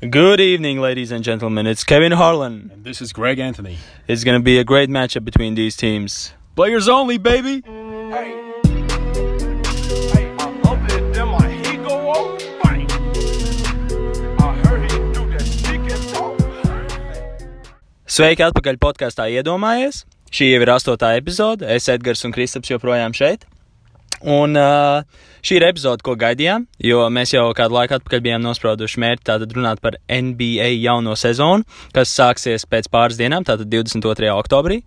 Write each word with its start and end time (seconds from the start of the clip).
Good 0.00 0.38
evening, 0.38 0.80
ladies 0.80 1.10
and 1.10 1.24
gentlemen. 1.24 1.66
It's 1.66 1.82
Kevin 1.82 2.12
Harlan. 2.12 2.70
And 2.72 2.84
this 2.84 3.02
is 3.02 3.12
Greg 3.12 3.40
Anthony. 3.40 3.78
It's 4.06 4.22
going 4.22 4.38
to 4.38 4.42
be 4.42 4.56
a 4.60 4.62
great 4.62 4.88
matchup 4.88 5.24
between 5.24 5.56
these 5.56 5.76
teams. 5.76 6.32
Players 6.54 6.88
only, 6.88 7.18
baby. 7.18 7.62
Hey, 7.66 8.38
hey, 10.14 10.36
I 10.38 10.60
love 10.62 10.84
it. 10.94 11.12
Then 11.12 11.26
my 11.26 11.48
heat 11.50 11.82
go 11.82 12.10
off. 12.10 12.38
Bang. 12.62 12.86
I 14.38 14.54
heard 14.68 14.88
he 14.88 14.98
do 15.10 15.28
that 15.34 15.42
stick 15.42 15.80
and 15.90 16.14
talk. 16.14 16.38
Sveiki, 18.06 18.46
atpakaļ 18.46 18.78
podkāstā 18.78 19.26
iedomājies. 19.34 20.04
Šī 20.30 20.52
jau 20.54 20.62
ir 20.62 20.76
astotā 20.78 21.16
epizode. 21.18 21.66
Es, 21.66 21.90
Edgars 21.90 22.22
un 22.22 22.30
Kristaps 22.30 22.70
joprojām 22.70 23.10
šeit. 23.10 23.50
Un 24.26 24.58
uh, 24.58 25.04
šī 25.46 25.60
ir 25.60 25.68
epizode, 25.68 26.02
ko 26.02 26.16
gaidījām, 26.18 26.64
jo 26.82 27.04
mēs 27.14 27.36
jau 27.36 27.44
kādu 27.54 27.76
laiku 27.76 27.98
atpakaļ 27.98 28.22
bijām 28.24 28.42
nosprauduši 28.42 29.02
mērķi 29.04 29.26
tātad 29.30 29.54
runāt 29.54 29.82
par 29.84 30.00
NBA 30.10 30.72
jauno 30.82 31.14
sezonu, 31.14 31.66
kas 31.94 32.14
sāksies 32.16 32.66
pēc 32.66 32.90
pāris 32.90 33.20
dienām, 33.20 33.46
tātad 33.46 33.70
22. 33.70 34.32
oktobrī. 34.34 34.80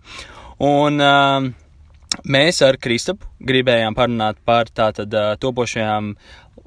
Un 0.62 1.00
uh, 1.00 1.48
mēs 2.28 2.60
ar 2.66 2.76
Kristapu 2.82 3.30
gribējām 3.40 3.96
parunāt 3.96 4.40
par 4.44 4.68
tātad 4.68 5.16
uh, 5.16 5.32
topošajām 5.40 6.12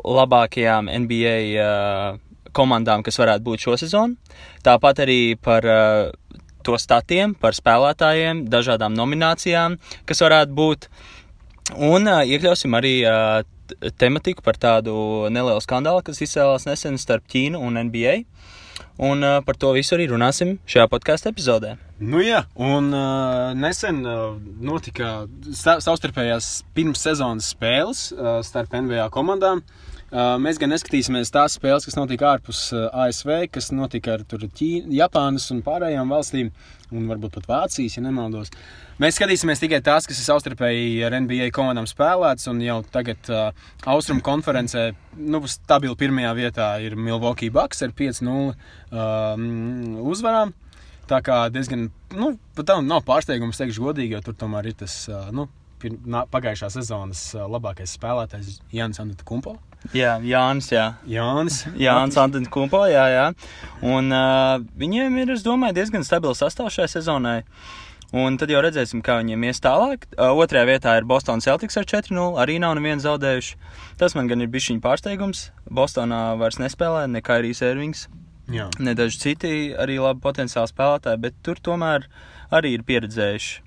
labākajām 0.06 0.90
NBA 1.06 1.38
uh, 1.62 2.18
komandām, 2.56 3.04
kas 3.06 3.20
varētu 3.22 3.46
būt 3.46 3.68
šo 3.68 3.78
sezonu. 3.80 4.18
Tāpat 4.66 5.04
arī 5.06 5.20
par 5.38 5.70
uh, 5.70 6.42
to 6.66 6.80
statiem, 6.82 7.36
par 7.38 7.54
spēlētājiem, 7.58 8.46
dažādām 8.50 8.96
nominācijām, 8.98 9.78
kas 10.10 10.26
varētu 10.26 10.58
būt. 10.58 10.90
Un 11.74 12.06
uh, 12.06 12.22
iekļausim 12.22 12.76
arī 12.78 13.00
uh, 13.10 13.42
tematiku 13.98 14.46
par 14.46 14.60
tādu 14.62 14.94
nelielu 15.34 15.64
skandālu, 15.64 16.04
kas 16.06 16.22
izcēlās 16.22 16.68
nesen 16.70 17.00
starp 17.02 17.26
Ķīnu 17.32 17.58
un 17.58 17.80
NBA. 17.88 18.20
Un 19.02 19.26
uh, 19.26 19.40
par 19.44 19.58
to 19.60 19.72
visu 19.76 19.96
arī 19.98 20.06
runāsim 20.12 20.56
šajā 20.70 20.86
podkāstu 20.92 21.32
epizodē. 21.32 21.74
Nu 22.00 22.22
jā, 22.24 22.44
un 22.60 22.92
uh, 22.94 23.56
nesen 23.58 24.04
uh, 24.06 24.38
notika 24.62 25.26
sa 25.56 25.80
savstarpējās 25.84 26.62
pirmssezonas 26.76 27.50
spēles 27.56 28.06
uh, 28.14 28.40
starp 28.46 28.76
NBA 28.86 29.10
komandām. 29.16 29.64
Uh, 29.64 29.95
mēs 30.14 30.60
gan 30.62 30.70
neskatīsimies 30.70 31.34
tās 31.34 31.58
spēles, 31.58 31.86
kas 31.88 31.98
notika 31.98 32.30
ārpus 32.36 32.68
ASV, 32.74 33.48
kas 33.52 33.72
notika 33.74 34.16
ar 34.16 34.26
Ķīnu, 34.26 34.94
Japānas 34.94 35.50
un 35.52 35.64
pārējām 35.66 36.12
valstīm, 36.14 36.52
un 36.94 37.08
varbūt 37.10 37.40
pat 37.40 37.48
Vācijas, 37.50 37.98
ja 37.98 38.04
nemaldos. 38.06 38.52
Mēs 39.02 39.18
skatīsimies 39.18 39.60
tikai 39.60 39.82
tās, 39.84 40.06
kas 40.08 40.22
ir 40.22 40.28
savstarpēji 40.30 41.02
ar 41.04 41.18
NBA 41.20 41.50
komandām 41.56 41.88
spēlētas, 41.90 42.48
un 42.52 42.62
jau 42.64 42.78
tagad 42.94 43.32
uh, 43.34 43.50
Austrum 43.92 44.22
konferencē 44.24 44.92
nu, 45.18 45.42
stabili 45.52 45.98
pirmajā 46.00 46.32
vietā 46.38 46.70
ir 46.86 46.96
Milwaukee 46.96 47.52
Bucks 47.52 47.84
ar 47.84 47.92
5-0 47.98 48.30
um, 48.30 49.50
uzvarām. 50.06 50.54
Tā 51.10 51.20
kā 51.26 51.44
diezgan, 51.54 51.90
nu, 52.16 52.32
pat 52.56 52.72
tā 52.72 52.80
nav 52.82 53.04
pārsteigums, 53.06 53.60
teikšu 53.60 53.90
godīgi, 53.90 54.16
jo 54.16 54.24
tur 54.26 54.40
tomēr 54.40 54.72
ir 54.72 54.80
tas, 54.80 54.96
uh, 55.12 55.28
nu, 55.36 55.50
pagājušā 55.82 56.72
sezonas 56.74 57.28
labākais 57.36 57.96
spēlētājs 57.98 58.60
Jānis 58.74 59.02
Andrēta 59.04 59.28
Kumpo. 59.28 59.58
Jā, 59.94 60.16
Jānis, 60.24 60.72
jā. 60.74 60.86
Jānis. 61.10 61.64
Jānis 61.86 62.18
Antons 62.18 62.50
Kumpo, 62.54 62.86
jā, 62.90 63.06
jā. 63.12 63.26
Un 63.86 64.14
uh, 64.14 64.58
viņiem 64.80 65.18
ir, 65.22 65.34
es 65.36 65.44
domāju, 65.46 65.78
diezgan 65.78 66.06
stabils 66.08 66.42
sastāvs 66.42 66.80
šai 66.80 66.88
sezonai. 66.90 67.42
Un 68.16 68.38
tad 68.40 68.52
jau 68.54 68.62
redzēsim, 68.64 69.02
kā 69.04 69.18
viņiem 69.20 69.44
ies 69.50 69.60
tālāk. 69.62 70.08
Uh, 70.16 70.32
otrajā 70.40 70.70
vietā 70.70 70.94
ir 70.98 71.08
Boston 71.10 71.44
Celtics 71.44 71.78
ar 71.78 71.88
4-0. 71.90 72.38
Arī 72.42 72.58
nav 72.64 72.78
neviens 72.80 73.04
zaudējuši. 73.06 73.58
Tas 74.00 74.16
man 74.18 74.30
gan 74.32 74.42
ir 74.42 74.50
bijis 74.54 74.72
viņa 74.72 74.84
pārsteigums. 74.86 75.50
Bostonā 75.68 76.22
vairs 76.40 76.62
nespēlē 76.62 77.06
ne 77.12 77.22
Kairijs 77.26 77.62
Ervings, 77.66 78.08
Jā. 78.54 78.70
ne 78.80 78.96
daži 78.98 79.22
citi 79.22 79.54
arī 79.74 80.00
labi 80.00 80.24
potenciāli 80.24 80.72
spēlētāji, 80.72 81.22
bet 81.28 81.38
tur 81.46 81.60
tomēr 81.66 82.08
arī 82.54 82.76
ir 82.78 82.86
pieredzējuši, 82.88 83.62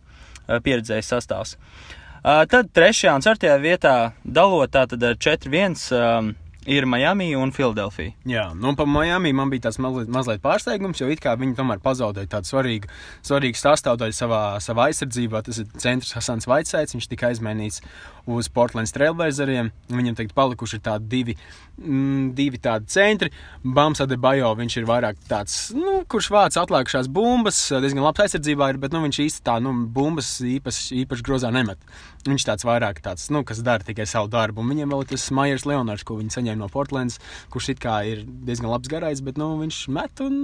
pieredzējis 0.64 1.12
sastāvs. 1.12 1.58
Uh, 1.58 1.97
tad 2.28 2.68
trešajā 2.76 3.14
un 3.16 3.24
ceturtajā 3.24 3.56
vietā 3.62 3.94
dalot 4.24 4.72
tātad 4.74 5.04
ar 5.06 5.14
4-1 5.16 5.78
um, 5.96 6.32
ir 6.68 6.86
Miami 6.86 7.30
un 7.38 7.52
Filadelfija. 7.54 8.12
Jā, 8.28 8.44
nu, 8.56 8.74
par 8.76 8.88
Miami 8.90 9.32
man 9.36 9.50
bija 9.52 9.68
tāds 9.68 9.80
mazliet, 9.82 10.10
mazliet 10.12 10.42
pārsteigums, 10.44 11.00
jo 11.00 11.08
it 11.08 11.22
kā 11.24 11.32
viņi 11.40 11.56
tomēr 11.58 11.80
pazaudēja 11.84 12.30
tādu 12.36 12.50
svarīgu, 12.52 12.90
svarīgu 13.26 13.60
sastāvdaļu 13.60 14.16
savā, 14.16 14.42
savā 14.64 14.90
aizsardzībā. 14.90 15.42
Tas 15.46 15.62
ir 15.62 15.68
centrs 15.80 16.14
Hasans 16.18 16.48
Vaitsēts, 16.50 16.96
viņš 16.96 17.08
tika 17.08 17.32
aizmainīts 17.32 17.80
uz 18.28 18.50
Portlands 18.52 18.92
Trailblazeriem. 18.92 19.70
Viņam 19.88 20.18
tagad 20.18 20.34
palikuši 20.36 20.80
tādi 20.84 21.08
divi, 21.08 21.36
mm, 21.80 22.34
divi 22.36 22.60
tādi 22.60 22.90
centri. 22.92 23.32
Bams 23.64 24.02
Adebayo, 24.04 24.52
viņš 24.58 24.76
ir 24.80 24.88
vairāk 24.88 25.16
tāds, 25.30 25.56
nu, 25.76 26.02
kurš 26.08 26.28
vāc 26.34 26.58
atlikušās 26.60 27.08
bumbas, 27.08 27.60
diezgan 27.72 28.04
labs 28.04 28.26
aizsardzībā 28.26 28.72
ir, 28.74 28.80
bet 28.82 28.92
nu, 28.92 29.00
viņš 29.06 29.22
īsti 29.24 29.44
tā, 29.48 29.56
nu, 29.64 29.72
bumbas 29.88 30.34
īpaši, 30.44 31.04
īpaši 31.04 31.24
grozā 31.24 31.52
nemet. 31.54 31.80
Viņš 32.28 32.44
tāds 32.44 32.66
vairāk 32.68 33.00
tāds, 33.00 33.30
nu, 33.32 33.44
kas 33.46 33.62
dara 33.64 33.84
tikai 33.86 34.04
savu 34.06 34.28
darbu. 34.28 34.60
Un 34.60 34.74
viņiem 34.74 34.92
vēl 34.92 35.06
ir 35.06 35.12
tas 35.14 35.30
Majers 35.32 35.64
Leonards, 35.68 36.04
ko 36.04 36.18
viņi 36.18 36.34
saņēma 36.34 36.57
no 36.60 36.68
Portlands, 36.72 37.18
kurš 37.52 37.70
it 37.74 37.80
kā 37.82 38.00
ir 38.08 38.24
diezgan 38.26 38.70
labs 38.72 38.90
garais, 38.90 39.20
bet, 39.24 39.38
nu, 39.40 39.52
viņš 39.62 39.78
met 39.94 40.20
un 40.24 40.40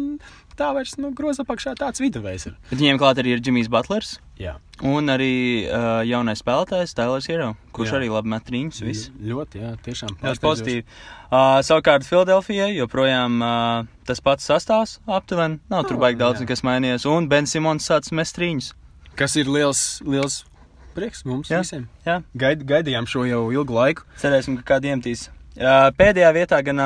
tā 0.59 0.69
vairs, 0.77 0.95
nu, 1.03 1.11
groza 1.17 1.43
apakšā 1.43 1.75
tāds 1.81 2.01
viduvējs 2.03 2.47
ir. 2.51 2.55
Bet 2.71 2.79
viņiem 2.79 3.01
klāt 3.03 3.19
arī 3.19 3.35
ir 3.35 3.41
Džimijs 3.43 3.69
Butlers 3.73 4.13
Jā. 4.39 4.53
un 4.87 5.11
arī 5.11 5.67
uh, 5.67 6.03
jaunais 6.07 6.39
spēlētājs 6.45 6.95
Tailers 6.95 7.27
Hero, 7.31 7.53
kurš 7.75 7.91
Jā. 7.91 7.99
arī 7.99 8.11
labi 8.15 8.31
met 8.31 8.47
trīņus. 8.47 8.79
Viss. 8.87 9.11
Ļoti, 9.19 9.63
jā, 9.65 9.73
tiešām. 9.83 10.15
Tas 10.23 10.39
pozitīvi. 10.43 10.85
Uh, 11.35 11.59
savukārt 11.67 12.07
Filadelfijai 12.07 12.71
joprojām 12.77 13.41
uh, 13.43 13.91
tas 14.07 14.23
pats 14.23 14.47
sastāvs 14.47 15.01
aptuveni. 15.11 15.59
Nav 15.71 15.89
tur 15.89 15.99
Oh, 15.99 16.05
baigi 16.07 16.21
daudz, 16.23 16.41
jā. 16.45 16.47
kas 16.53 16.63
mainījies. 16.63 17.07
Un 17.11 17.27
Ben 17.29 17.47
Simons 17.51 17.87
sācis 17.91 18.15
mest 18.15 18.39
trīņus. 18.39 18.73
Kas 19.19 19.35
ir 19.39 19.47
liels, 19.51 20.01
liels 20.07 20.45
prieks 20.95 21.25
mums 21.27 21.51
Jā. 21.51 21.65
visiem. 21.65 21.89
Jā, 22.07 22.21
Gaid, 22.39 22.63
gaidījām 22.71 23.07
šo 23.11 23.25
jau 23.27 23.49
ilgu 23.51 23.75
laiku. 23.75 24.07
cerēsim, 24.23 24.61
ka 24.63 24.77
kādi 24.77 24.93
iemetīs. 24.93 25.29
Pēdējā 25.55 26.31
vietā 26.35 26.59
gan 26.67 26.81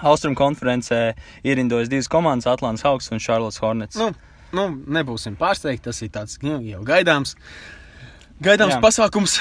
Austrum 0.00 0.34
konferencē 0.38 1.14
ierindojas 1.44 1.90
divas 1.90 2.08
komandas- 2.08 2.48
Atlants 2.52 2.82
Hawks 2.82 3.10
un 3.12 3.18
Charlotte 3.18 3.58
Hornets. 3.60 3.96
Nu, 3.96 4.12
nu, 4.52 4.68
nebūsim 4.86 5.36
pārsteigti, 5.36 5.84
tas 5.90 6.02
ir 6.02 6.08
tāds 6.14 6.38
nu, 6.42 6.60
jau 6.64 6.82
gaidāms. 6.86 7.34
Gaidāms 8.40 8.78
jā. 8.78 8.80
pasākums. 8.80 9.38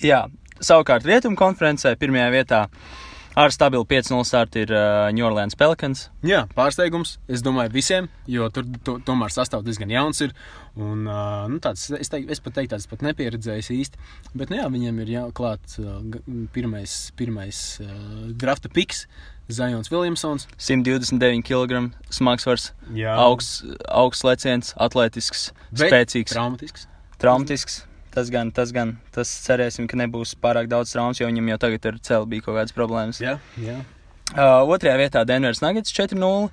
Jā, 0.00 0.28
savukārt 0.60 1.04
Rietumu 1.04 1.36
konferencē 1.36 1.96
pirmajā 1.96 2.30
vietā 2.32 2.68
ar 3.40 3.52
stabilu 3.54 3.86
5-0 3.88 4.24
startu 4.28 4.60
ir 4.60 4.72
uh, 4.74 5.08
New 5.16 5.24
Orleans 5.24 5.56
Pelicans. 5.56 6.06
Jā, 6.26 6.42
pārsteigums. 6.56 7.14
Es 7.30 7.42
domāju, 7.46 7.72
visiem, 7.72 8.08
jo 8.28 8.48
tur 8.52 8.66
to, 8.86 8.98
tomēr 9.06 9.32
sastāvs 9.32 9.64
diezgan 9.66 9.92
jauns 9.94 10.20
ir. 10.26 10.34
Un, 10.76 11.06
uh, 11.08 11.46
nu, 11.50 11.58
tāds, 11.64 11.86
es, 11.96 12.12
teik, 12.12 12.28
es 12.30 12.42
pat 12.44 12.58
teiktu, 12.58 12.74
tāds 12.74 12.88
pat 12.90 13.04
nepieredzējis 13.06 13.72
īsti. 13.76 14.04
Bet, 14.34 14.52
nu, 14.52 14.60
jā, 14.60 14.68
viņiem 14.72 15.02
ir 15.04 15.12
jāklāt 15.16 15.76
uh, 15.82 15.98
pirmais, 16.54 16.96
pirmais 17.18 17.60
uh, 17.84 17.90
drafta 18.40 18.70
piks, 18.72 19.06
Zions 19.50 19.90
Williamsons. 19.90 20.46
129 20.60 21.42
kg 21.48 21.88
smagsvars, 22.14 22.70
augsts, 23.16 23.64
augsts 23.90 24.26
leciens, 24.28 24.74
atletisks, 24.78 25.48
spēcīgs, 25.74 26.36
Traumatisks. 26.36 26.86
traumatisks. 27.18 27.80
Tas 28.10 28.30
gan, 28.34 28.50
tas 28.50 28.72
gan, 28.74 28.96
tas 29.14 29.30
cerēsim, 29.44 29.86
ka 29.86 29.98
nebūs 30.00 30.34
pārāk 30.42 30.66
daudz 30.70 30.90
traumas, 30.90 31.20
jo 31.20 31.28
viņam 31.28 31.52
jau 31.52 31.58
tagad 31.62 31.88
ar 31.92 31.98
celu 32.02 32.26
bija 32.30 32.42
kaut 32.42 32.56
kādas 32.58 32.74
problēmas. 32.74 33.20
Jā, 33.22 33.36
jā. 33.62 33.76
Uh, 34.30 34.66
otrajā 34.66 34.96
vietā 34.98 35.22
Denveras 35.26 35.62
Nuggets 35.62 35.94
4-0. 35.94 36.50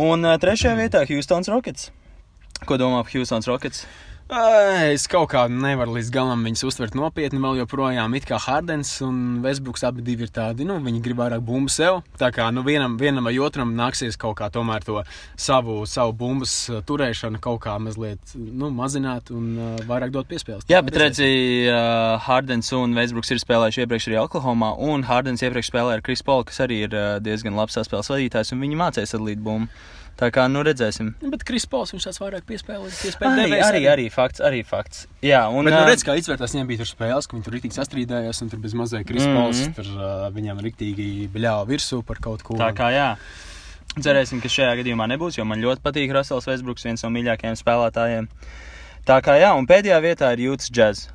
Un 0.00 0.24
uh, 0.24 0.36
trešajā 0.40 0.76
vietā 0.78 1.04
Houston's 1.08 1.50
Rockets. 1.52 1.90
Ko 2.64 2.76
domā 2.80 3.02
par 3.04 3.12
Houston's 3.12 3.48
Rockets? 3.48 3.84
Es 4.30 5.08
kaut 5.10 5.32
kā 5.32 5.40
nevaru 5.50 5.96
līdz 5.96 6.10
galam 6.14 6.44
viņus 6.46 6.62
uztvert 6.68 6.94
nopietni. 6.94 7.40
Vēl 7.42 7.64
joprojām 7.64 8.12
it 8.14 8.28
kā 8.28 8.38
Hardens 8.38 8.92
un 9.02 9.40
Vesbruks 9.42 9.82
abi 9.88 10.04
divi 10.06 10.28
ir 10.28 10.30
tādi, 10.30 10.62
nu, 10.68 10.76
viņi 10.84 11.02
grib 11.02 11.18
vairāk 11.18 11.42
bumbu 11.42 11.72
sev. 11.72 11.98
Tā 12.20 12.28
kā 12.34 12.46
nu, 12.54 12.62
vienam, 12.66 12.94
vienam 13.00 13.26
vai 13.26 13.34
otram 13.42 13.74
nāksies 13.74 14.18
kaut 14.20 14.38
kā 14.38 14.46
tomēr 14.54 14.86
to 14.86 15.02
savu, 15.34 15.80
savu 15.90 16.14
bumbas 16.22 16.54
uh, 16.70 16.78
turēšanu 16.86 17.42
kaut 17.42 17.64
kā 17.66 17.74
mazliet 17.82 18.36
nu, 18.38 18.70
mazināt 18.70 19.34
un 19.34 19.50
uh, 19.56 19.84
vairāk 19.90 20.14
dot 20.14 20.30
piespēles. 20.30 20.68
Jā, 20.70 20.78
bet 20.86 21.00
redzi, 21.02 21.30
uh, 21.66 22.14
Hardens 22.22 22.70
un 22.78 22.94
Veisbruks 22.94 23.34
ir 23.34 23.42
spēlējuši 23.42 23.82
iepriekš 23.82 24.12
arī 24.12 24.20
Oklahomā, 24.22 24.76
un 24.78 25.08
Hardens 25.10 25.42
iepriekš 25.42 25.72
spēlēja 25.72 25.98
ar 25.98 26.06
Kris 26.06 26.22
Polu, 26.22 26.46
kas 26.46 26.62
arī 26.62 26.84
ir 26.86 26.94
uh, 26.94 27.16
diezgan 27.18 27.58
labs 27.58 27.74
saspēles 27.80 28.14
vadītājs, 28.14 28.54
un 28.54 28.62
viņi 28.62 28.78
mācījās 28.78 29.16
sadalīt 29.16 29.42
bumbu. 29.42 29.74
Tā 30.16 30.28
kā, 30.30 30.44
nu, 30.52 30.60
redzēsim. 30.66 31.14
Bet 31.32 31.44
Kris 31.48 31.64
Pols 31.66 31.92
viņš 31.94 32.04
tāds 32.10 32.18
vairāk 32.20 32.44
piespēlē. 32.44 32.90
Arī, 33.30 33.60
arī, 33.64 33.82
arī 33.88 34.06
fakts, 34.12 34.40
arī 34.44 34.60
fakts. 34.66 35.06
Jā, 35.24 35.46
un 35.48 35.64
Bet, 35.64 35.72
nu, 35.74 35.84
redz, 35.88 36.02
kā 36.04 36.12
izvērtās, 36.20 36.52
viņiem 36.52 36.66
bija 36.68 36.78
tur 36.82 36.90
spēles, 36.90 37.26
ka 37.26 37.36
viņi 37.36 37.44
tur 37.46 37.54
rītīgi 37.56 37.78
sastrīdējās, 37.78 38.42
un 38.42 38.50
tur 38.52 38.58
bez 38.60 38.74
mazliet 38.74 39.06
Krispols, 39.08 39.56
Mhm. 39.60 39.70
mm 39.70 39.72
-hmm. 39.72 39.74
tur 39.74 39.86
uh, 39.96 40.28
viņam 40.34 40.60
rītīgi 40.60 41.28
bļāva 41.32 41.64
virsū 41.68 42.02
par 42.04 42.16
kaut 42.20 42.42
ko. 42.42 42.54
tā 42.60 42.72
kā 42.74 42.90
jā. 42.92 43.16
Cerēsim, 44.00 44.40
ka 44.42 44.48
šajā 44.48 44.76
gadījumā 44.82 45.08
nebūs, 45.10 45.38
jo 45.38 45.44
man 45.44 45.58
ļoti 45.60 45.80
patīk 45.82 46.12
Rasels 46.14 46.46
Veisbruks, 46.46 46.84
viens 46.84 47.02
no 47.02 47.08
mīļākajiem 47.10 47.56
spēlētājiem. 47.58 48.28
Tā 49.06 49.20
kā 49.22 49.34
jā, 49.40 49.54
un 49.58 49.66
pēdējā 49.66 49.98
vietā 50.04 50.32
ir 50.32 50.38
Jūtas 50.50 50.70
Jazz. 50.70 51.08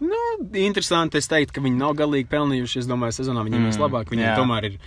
Nu, 0.00 0.16
interesanti. 0.52 1.16
Es 1.18 1.28
teiktu, 1.28 1.52
ka 1.54 1.60
viņi 1.60 1.76
nav 1.78 1.94
galīgi 1.94 2.26
pelnījuši. 2.28 2.78
Es 2.78 2.86
domāju, 2.86 3.12
sezonā 3.16 3.44
viņiem 3.46 3.60
Mm, 3.62 3.70
būs 3.70 3.78
labāk. 3.80 4.10
Viņiem 4.10 4.28
jā. 4.28 4.36
tomēr 4.36 4.64
ir 4.64 4.78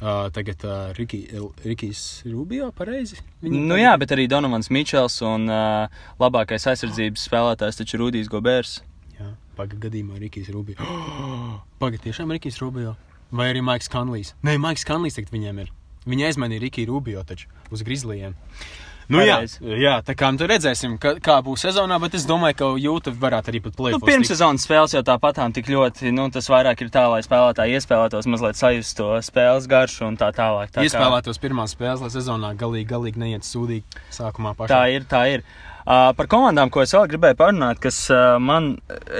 uh, 0.00 0.26
tagad 0.34 0.64
uh, 0.64 0.90
Riki, 0.96 1.22
Rikijs 1.64 2.22
Rubio 2.28 2.70
pareizi. 2.76 3.20
Viņi 3.44 3.62
Nu 3.70 3.78
jā, 3.78 3.94
bet 4.00 4.12
arī 4.16 4.26
Donovans 4.30 4.70
Mičels 4.74 5.18
un 5.26 5.48
uh, 5.50 5.86
labākais 6.22 6.68
aizsardzības 6.72 7.26
spēlētājs 7.28 7.80
taču 7.82 8.00
Rudijs 8.02 8.30
Gobērs. 8.32 8.80
Jā, 9.16 9.32
pagaidām 9.58 9.86
gadījumā 9.88 10.20
Rikijs 10.22 10.52
Rubio. 10.54 10.78
Oh, 11.26 11.62
pagaidām 11.80 12.08
tiešām 12.08 12.32
Rikijs 12.36 12.60
Rubio. 12.62 12.96
Vai 13.34 13.48
arī 13.50 13.62
Maiks 13.64 13.88
Kanlijs? 13.90 14.34
Nē, 14.46 14.54
Maiks 14.62 14.84
Kanlijs 14.86 15.16
tagad 15.18 15.32
viņiem 15.34 15.64
ir. 15.64 15.72
Viņi 16.06 16.28
aizmainīja 16.28 16.62
Rikiju 16.62 16.92
Rubio 16.92 17.22
taču 17.26 17.48
uz 17.74 17.82
Grizzlyiem. 17.82 18.36
Nu, 19.08 19.20
jā, 19.22 19.36
jā, 19.78 19.92
tā 20.02 20.14
kā 20.18 20.32
nu, 20.34 20.46
redzēsim, 20.50 20.96
ka, 20.98 21.12
kā 21.22 21.36
būs 21.46 21.62
sezonā, 21.68 22.00
bet 22.02 22.16
es 22.18 22.24
domāju, 22.26 22.56
ka 22.58 22.70
jūta 22.82 23.12
varētu 23.14 23.52
arī 23.52 23.60
pat 23.62 23.76
Nu, 23.76 23.78
plēst. 23.78 24.06
pirmssezonas 24.08 24.64
spēles 24.66 24.96
jau 24.96 25.02
tāpatām 25.06 25.54
tik 25.54 25.68
ļoti, 25.70 26.10
nu, 26.16 26.24
tas 26.34 26.48
vairāk 26.50 26.82
ir 26.82 26.90
tā, 26.90 27.04
lai 27.12 27.20
spēlētāji 27.22 27.76
iespēlētos, 27.78 28.26
mazliet 28.26 28.58
sajust 28.58 28.96
to 28.98 29.12
spēles 29.22 29.68
garšu 29.70 30.08
un 30.08 30.16
tā 30.18 30.32
tālāk. 30.34 30.72
Tā, 30.74 30.82
kā- 30.82 30.88
Iespēlētos 30.90 31.38
pirmās 31.38 31.76
spēles, 31.76 32.02
lai 32.02 32.10
sezonā 32.10 32.50
galīgi, 32.58 32.88
galīgi 32.90 33.22
neiet 33.22 33.46
sūdīgi 33.46 33.84
sākumā 34.10 34.56
pašā. 34.58 34.74
tā 34.74 34.82
ir, 34.96 35.06
tā 35.06 35.22
ir. 35.36 35.46
Uh, 35.86 36.10
par 36.18 36.26
komandām, 36.26 36.66
ko 36.74 36.82
es 36.82 36.90
vēl 36.90 37.06
gribēju 37.06 37.36
parunāt, 37.38 37.78
kas 37.78 38.10
uh, 38.10 38.40
man, 38.42 38.72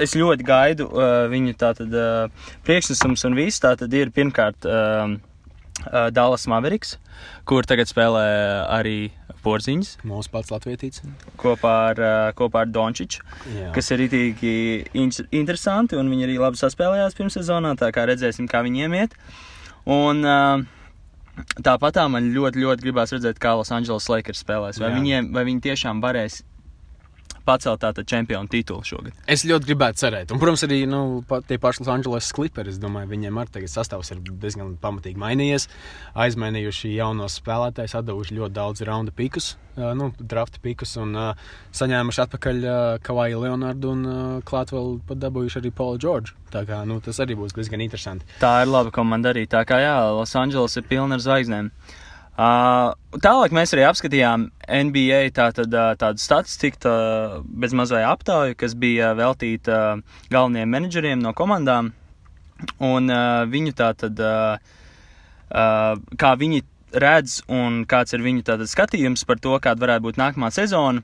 es 0.03 0.11
ļoti 0.19 0.43
gaidu 0.43 0.89
uh, 0.91 1.29
viņu 1.31 1.53
tātad 1.55 1.95
priekšnesums 2.67 3.23
un 3.29 3.35
viss, 3.39 3.61
tātad 3.63 3.93
ir 3.95 4.11
pirmkārt 4.11 4.67
uh, 5.85 6.09
Dallas 6.11 6.47
Mavericks, 6.47 6.95
kur 7.45 7.63
tagad 7.67 7.89
spēlē 7.89 8.23
arī 8.73 9.11
Porziņš 9.43 9.91
Mūsu 10.07 10.31
pats 10.33 10.49
latvietīts. 10.51 11.03
kopā 11.39 11.73
ar, 11.91 11.99
uh, 12.01 12.31
kopā 12.37 12.65
ar 12.65 12.71
Dončiču. 12.71 13.21
Jā. 13.55 13.71
kas 13.75 13.91
ir 13.91 13.99
itīgi 14.07 14.55
in- 14.93 15.27
interesanti, 15.31 15.95
un 15.95 16.09
viņi 16.09 16.25
arī 16.27 16.39
labi 16.41 16.57
saspēlējās 16.59 17.15
pirms 17.17 17.37
sezonā, 17.39 17.75
tā 17.77 17.91
kā 17.95 18.07
redzēsim, 18.09 18.47
kā 18.49 18.63
viņiem 18.65 18.95
iet. 19.01 19.13
Un 19.85 20.25
uh, 20.25 20.65
tāpat 21.63 21.93
tā 21.95 22.09
man 22.11 22.33
ļoti, 22.33 22.59
ļoti 22.65 22.83
gribās 22.83 23.13
redzēt, 23.15 23.39
kā 23.39 23.55
Los 23.55 23.71
Angeles 23.71 24.09
Lakers 24.09 24.43
spēlēs. 24.43 24.79
Vai, 24.81 24.89
Jā. 24.91 24.97
viņiem, 24.99 25.31
vai 25.33 25.43
viņi 25.47 25.61
tiešām 25.69 26.01
varēs 26.03 26.41
pacelt 27.47 27.81
tātad 27.83 28.07
čempionu 28.09 28.49
titulu 28.51 28.85
šogad. 28.87 29.15
Es 29.29 29.45
ļoti 29.47 29.71
gribētu 29.71 30.01
cerēt. 30.03 30.33
Un, 30.33 30.41
protams, 30.41 30.65
arī 30.67 30.81
nu, 30.89 31.21
pa, 31.27 31.39
tie 31.45 31.59
paši 31.61 31.83
Los 31.83 31.91
Angeles 31.93 32.31
Clippers. 32.35 32.75
Es 32.75 32.81
domāju, 32.81 33.11
viņiem 33.13 33.39
arī 33.41 33.53
tagad 33.55 33.71
sastāvs 33.71 34.11
ir 34.13 34.21
diezgan 34.27 34.75
pamatīgi 34.81 35.19
mainījies. 35.21 35.67
Aizmainījuši 36.17 36.95
jaunos 36.97 37.39
spēlētājus, 37.41 37.95
atdevuši 38.01 38.37
ļoti 38.39 38.57
daudz 38.57 38.83
raunda 38.87 39.13
pikus, 39.15 39.53
nu, 39.77 40.09
drafta 40.17 40.61
pikus 40.63 40.95
un 41.01 41.13
uh, 41.17 41.51
saņēmuši 41.77 42.23
atpakaļ 42.25 42.63
uh, 42.63 42.79
Kavaju 43.05 43.43
Leonardu 43.43 43.93
un 43.93 44.07
uh, 44.07 44.17
klāt 44.47 44.73
vēl 44.73 44.97
pat 45.07 45.21
dabūjuši 45.21 45.61
arī 45.61 45.73
Paulu 45.77 46.01
Džordžu. 46.01 46.35
Tā 46.53 46.63
kā 46.67 46.81
nu, 46.87 46.99
tas 47.03 47.19
arī 47.23 47.37
būs 47.37 47.55
diezgan 47.55 47.83
interesanti. 47.85 48.27
Tā 48.41 48.61
ir 48.63 48.71
laba 48.71 48.93
komanda 48.95 49.33
arī. 49.33 49.45
Tā 49.51 49.61
kā 49.67 49.79
jā, 49.83 49.95
Los 50.17 50.35
Angeles 50.39 50.79
ir 50.79 50.87
pilna 50.89 51.19
ar 51.19 51.23
zvaigznēm. 51.23 51.69
Uh, 51.69 52.03
tālāk 52.37 53.53
mēs 53.55 53.73
arī 53.73 53.85
apskatījām 53.87 54.47
NBA 54.69 55.21
tātad, 55.33 55.73
uh, 55.73 55.95
tādu 55.97 56.21
statistiku, 56.21 56.77
tā, 56.85 56.95
bez 57.49 57.73
mazai 57.73 58.03
aptauju, 58.05 58.53
kas 58.59 58.75
bija 58.77 59.15
veltīta 59.17 59.77
uh, 59.97 60.19
galvenajiem 60.29 60.69
menedžeriem 60.69 61.23
no 61.23 61.33
komandām. 61.33 61.93
Un 62.77 63.09
uh, 63.09 63.41
viņu 63.49 63.73
tātad, 63.77 64.21
uh, 64.21 64.57
uh, 65.49 65.97
kā 66.17 66.33
viņi 66.37 66.61
redz 66.93 67.41
un 67.49 67.83
kāds 67.89 68.13
ir 68.13 68.21
viņu 68.25 68.45
tātad 68.45 68.69
skatījums 68.69 69.25
par 69.27 69.41
to, 69.41 69.57
kāda 69.61 69.87
varētu 69.87 70.05
būt 70.05 70.19
nākamā 70.21 70.51
sezona, 70.53 71.01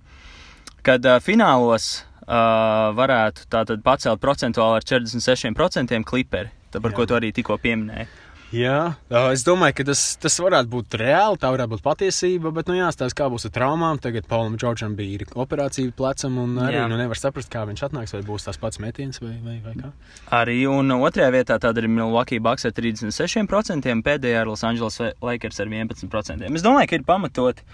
kad 0.85 1.05
uh, 1.05 1.17
finālos 1.17 2.03
uh, 2.27 2.93
varētu 2.93 3.49
tātad 3.49 3.81
pacelt 3.85 4.21
procentuāli 4.21 4.83
ar 4.83 4.85
46% 4.85 6.05
kliperi, 6.05 6.53
par 6.77 6.91
Jā. 6.91 6.97
ko 6.97 7.09
tu 7.09 7.17
arī 7.17 7.33
tikko 7.33 7.57
pieminēji. 7.57 8.07
Jā, 8.53 8.93
es 9.33 9.41
domāju, 9.47 9.73
ka 9.79 9.85
tas, 9.87 10.01
tas 10.21 10.35
varētu 10.37 10.69
būt 10.69 10.97
reāli, 11.01 11.39
tā 11.41 11.49
varētu 11.49 11.71
būt 11.71 11.81
patiesība, 11.85 12.51
bet 12.53 12.67
nu, 12.69 12.75
jāstāsta, 12.77 13.17
kā 13.17 13.29
būs 13.33 13.47
ar 13.49 13.53
traumām. 13.55 13.97
Tagad 14.01 14.27
Paulam 14.29 14.59
Džordžam 14.61 14.93
bija 14.97 15.25
operācija 15.33 15.89
plecam, 15.97 16.37
un 16.37 16.59
arī 16.61 16.77
Jā. 16.77 16.83
nu, 16.91 16.99
nevar 16.99 17.17
saprast, 17.17 17.49
kā 17.53 17.63
viņš 17.65 17.85
atnāks, 17.87 18.13
vai 18.13 18.21
būs 18.27 18.45
tas 18.45 18.59
pats 18.61 18.77
metiens 18.83 19.17
vai, 19.23 19.33
vai, 19.41 19.55
vai 19.63 19.73
kā. 19.79 19.89
Arī 20.37 20.59
un 20.69 20.93
otrajā 20.99 21.31
vietā 21.33 21.57
tāda 21.61 21.81
ir 21.81 21.89
Milwaukee 21.89 22.41
Bucks 22.43 22.67
ar 22.69 22.75
36%, 22.77 24.03
pēdējā 24.05 24.45
ir 24.45 24.51
Los 24.51 24.63
Angeles 24.69 24.99
Lakers 25.23 25.61
ar 25.63 25.73
11%. 25.73 26.45
Es 26.53 26.65
domāju, 26.65 26.91
ka 26.91 26.99
ir 26.99 27.07
pamatot. 27.09 27.65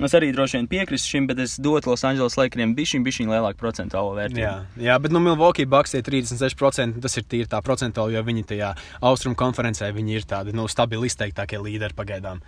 Es 0.00 0.16
arī 0.16 0.32
droši 0.32 0.62
vien 0.62 0.70
piekrītu 0.72 1.12
šim, 1.12 1.28
bet 1.28 1.44
es 1.44 1.58
dotu 1.60 1.92
Los 1.92 2.06
Angeles 2.08 2.38
Lakeriem 2.40 2.72
bišķiņ, 2.78 3.04
bišķiņ 3.04 3.34
lielāku 3.34 3.60
procentuālo 3.60 4.16
vērtību. 4.16 4.40
Jā, 4.46 4.56
jā, 4.80 4.98
bet 5.02 5.12
nu, 5.12 5.20
Milwaukee 5.20 5.68
Bucks 5.68 5.92
ir 5.98 6.06
36%. 6.08 7.02
Tas 7.04 7.20
ir 7.20 7.28
tīri 7.28 7.50
tā 7.52 7.60
procentuāli, 7.64 8.16
jo 8.16 8.24
viņi 8.24 8.48
tajā 8.54 8.72
austrumu 9.04 9.36
konferencē 9.38 9.92
viņi 9.92 10.16
ir 10.21 10.21
tādi 10.28 10.54
nu, 10.56 10.68
stabili 10.70 11.10
izteiktākie 11.10 11.60
līderi 11.62 11.96
pagaidām. 11.98 12.42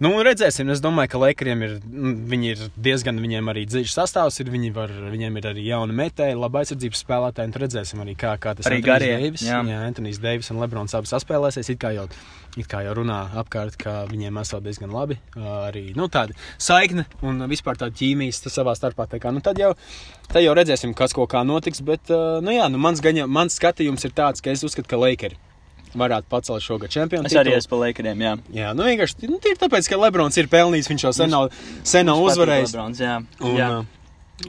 Nu, 0.00 0.14
redzēsim, 0.24 0.70
es 0.72 0.80
domāju, 0.80 1.10
ka 1.12 1.18
Lakeriem 1.20 1.62
ir, 1.66 1.72
mm, 1.84 2.12
viņi 2.30 2.46
ir 2.54 2.60
diezgan, 2.80 3.18
viņiem 3.20 3.50
arī 3.52 3.66
dziļš 3.68 3.92
sastāvs, 3.92 4.38
ir, 4.40 4.48
viņi 4.48 4.70
var, 4.72 4.94
viņiem 5.12 5.34
ir 5.36 5.48
arī 5.50 5.64
jauna 5.66 5.92
metēja, 5.92 6.38
laba 6.40 6.62
aizsardzības 6.62 7.02
spēlētāja. 7.04 7.50
un 7.50 7.60
redzēsim 7.60 8.00
arī, 8.00 8.14
kā, 8.16 8.32
kā 8.40 8.54
tas 8.56 8.70
Arī 8.70 8.78
garie, 8.86 9.10
Davis, 9.12 9.44
jā. 9.44 9.58
jā, 9.60 9.82
Antonijs 9.84 10.22
Deivis 10.22 10.48
un 10.54 10.60
Lebrons 10.62 10.96
abi 10.96 11.10
saspēlēsies. 11.10 11.68
It 11.74 11.80
kā 11.82 11.92
jau, 11.92 12.06
it 12.56 12.70
kā 12.70 12.80
jau 12.86 12.94
runā 12.96 13.18
apkārt, 13.42 13.76
ka 13.76 14.06
viņiem 14.08 14.40
esot 14.40 14.64
diezgan 14.64 14.88
labi. 14.88 15.18
Arī 15.36 15.92
nu, 15.92 16.08
tāda 16.08 16.32
saikne 16.56 17.04
un 17.20 17.44
vispār 17.52 17.76
tāda 17.76 17.92
ķīmijas 18.00 18.40
tas 18.46 18.56
savā 18.56 18.72
starpā. 18.78 19.04
Tā 19.04 19.20
kā, 19.20 19.34
nu, 19.36 19.44
tad, 19.44 19.60
jau, 19.60 19.74
tad 20.32 20.40
jau 20.40 20.56
redzēsim, 20.56 20.96
kas 20.96 21.12
ko 21.12 21.28
kā 21.28 21.44
notiks. 21.44 21.84
Bet 21.84 22.08
nu, 22.08 22.56
jā, 22.56 22.72
nu, 22.72 22.80
mans, 22.80 23.04
gaņa, 23.04 23.28
mans 23.28 23.60
skatījums 23.60 24.08
ir 24.08 24.16
tāds, 24.16 24.40
ka 24.40 24.56
es 24.56 24.64
uzskatu, 24.64 24.88
ka 24.88 25.04
Lakers 25.04 25.49
varētu 25.98 26.30
pacelt 26.30 26.64
šogad 26.64 26.92
čempionu. 26.92 27.30
Es 27.30 27.36
arī 27.38 27.54
esmu 27.56 27.74
par 27.74 27.84
Lakeriem, 27.86 28.26
jā. 28.26 28.34
Jā, 28.62 28.74
nu 28.76 28.86
vienkārši 28.86 29.30
nu, 29.30 29.38
tīri 29.42 29.60
tāpēc, 29.60 29.90
ka 29.90 30.00
Lebrons 30.00 30.38
ir 30.40 30.50
pelnījis, 30.52 30.90
viņš 30.92 31.06
jau 31.08 31.14
sen 31.22 31.32
nav, 31.34 31.48
sen 31.82 32.06
nav 32.10 32.22
uzvarējis. 32.26 32.74
Lebrons, 32.74 33.02
jā. 33.02 33.16
Un, 33.40 33.56
jā. 33.58 33.70
uh, 33.80 33.96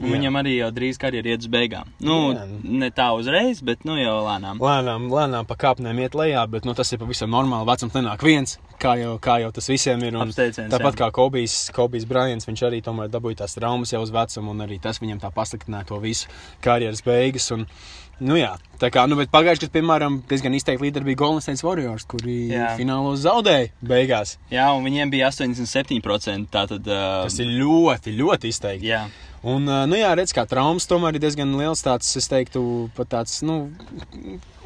Un 0.00 0.08
jā. 0.08 0.12
viņam 0.14 0.38
arī 0.40 0.54
jau 0.56 0.68
drīz 0.72 0.98
karjeras 1.00 1.34
iet 1.34 1.44
uz 1.44 1.50
beigām. 1.52 1.90
Nu, 2.00 2.32
Jā. 2.32 2.46
ne 2.64 2.88
tā 2.94 3.10
uzreiz, 3.16 3.60
bet 3.64 3.84
nu 3.88 3.98
jau 3.98 4.14
lēnām. 4.24 4.60
Lēnām, 4.62 5.08
lēnām 5.12 5.48
pa 5.48 5.56
kāpnēm 5.60 6.00
iet 6.04 6.16
lejā, 6.16 6.44
bet 6.48 6.64
nu, 6.68 6.72
tas 6.78 6.92
ir 6.94 7.00
pavisam 7.02 7.32
normāli. 7.32 7.68
Vecums 7.68 7.96
nenāk 7.98 8.24
viens, 8.24 8.56
kā 8.80 8.94
jau, 9.00 9.16
kā 9.22 9.38
jau 9.42 9.50
tas 9.52 9.68
visiem 9.68 10.04
ir. 10.08 10.16
Tāpat 10.16 10.92
jā. 10.94 10.98
kā 11.02 11.10
Kobijs, 11.12 11.56
Kobijs 11.76 12.08
Bryants, 12.08 12.48
viņš 12.48 12.64
arī 12.70 12.80
tomēr 12.84 13.12
dabūja 13.12 13.42
tās 13.42 13.58
traumas 13.58 13.92
jau 13.92 14.00
uz 14.04 14.14
vecumu, 14.14 14.54
un 14.54 14.64
arī 14.64 14.80
tas 14.82 15.02
viņam 15.02 15.20
tā 15.22 15.32
pasliktināja 15.34 15.90
to 15.92 16.00
visu 16.00 16.32
karjeras 16.64 17.04
beigas. 17.04 17.50
Un, 17.52 17.66
nu, 18.20 18.36
jā, 18.36 18.52
tā 18.78 18.90
kā, 18.92 19.06
nu, 19.08 19.16
pagājušajā 19.16 19.68
gadā, 19.68 19.72
piemēram, 19.78 20.20
diezgan 20.28 20.54
izteikti 20.54 20.84
līderi 20.84 21.04
bija 21.12 21.16
Golden 21.24 21.40
State 21.40 21.64
Warriors, 21.66 22.04
kuri 22.04 22.48
Jā. 22.50 22.72
finālos 22.78 23.22
zaudēja 23.24 23.70
beigās. 23.82 24.36
Jā, 24.50 24.68
un 24.76 24.84
viņiem 24.84 25.10
bija 25.10 25.30
87%. 25.30 26.48
Tātad, 26.52 26.86
uh, 26.86 27.22
Tas 27.26 27.38
ir 27.38 27.46
ļoti, 27.46 28.16
ļoti 28.18 28.48
izteikti. 28.52 28.86
jā. 28.92 29.06
Un, 29.42 29.64
nu, 29.66 29.96
jā, 29.98 30.12
redz, 30.14 30.30
kā 30.30 30.44
traumas 30.46 30.86
tomēr 30.86 31.16
ir 31.18 31.24
diezgan 31.24 31.50
liels 31.58 31.80
tāds, 31.82 32.06
es 32.14 32.28
teiktu, 32.30 32.60
pat 32.94 33.08
tāds, 33.10 33.40
nu, 33.42 33.72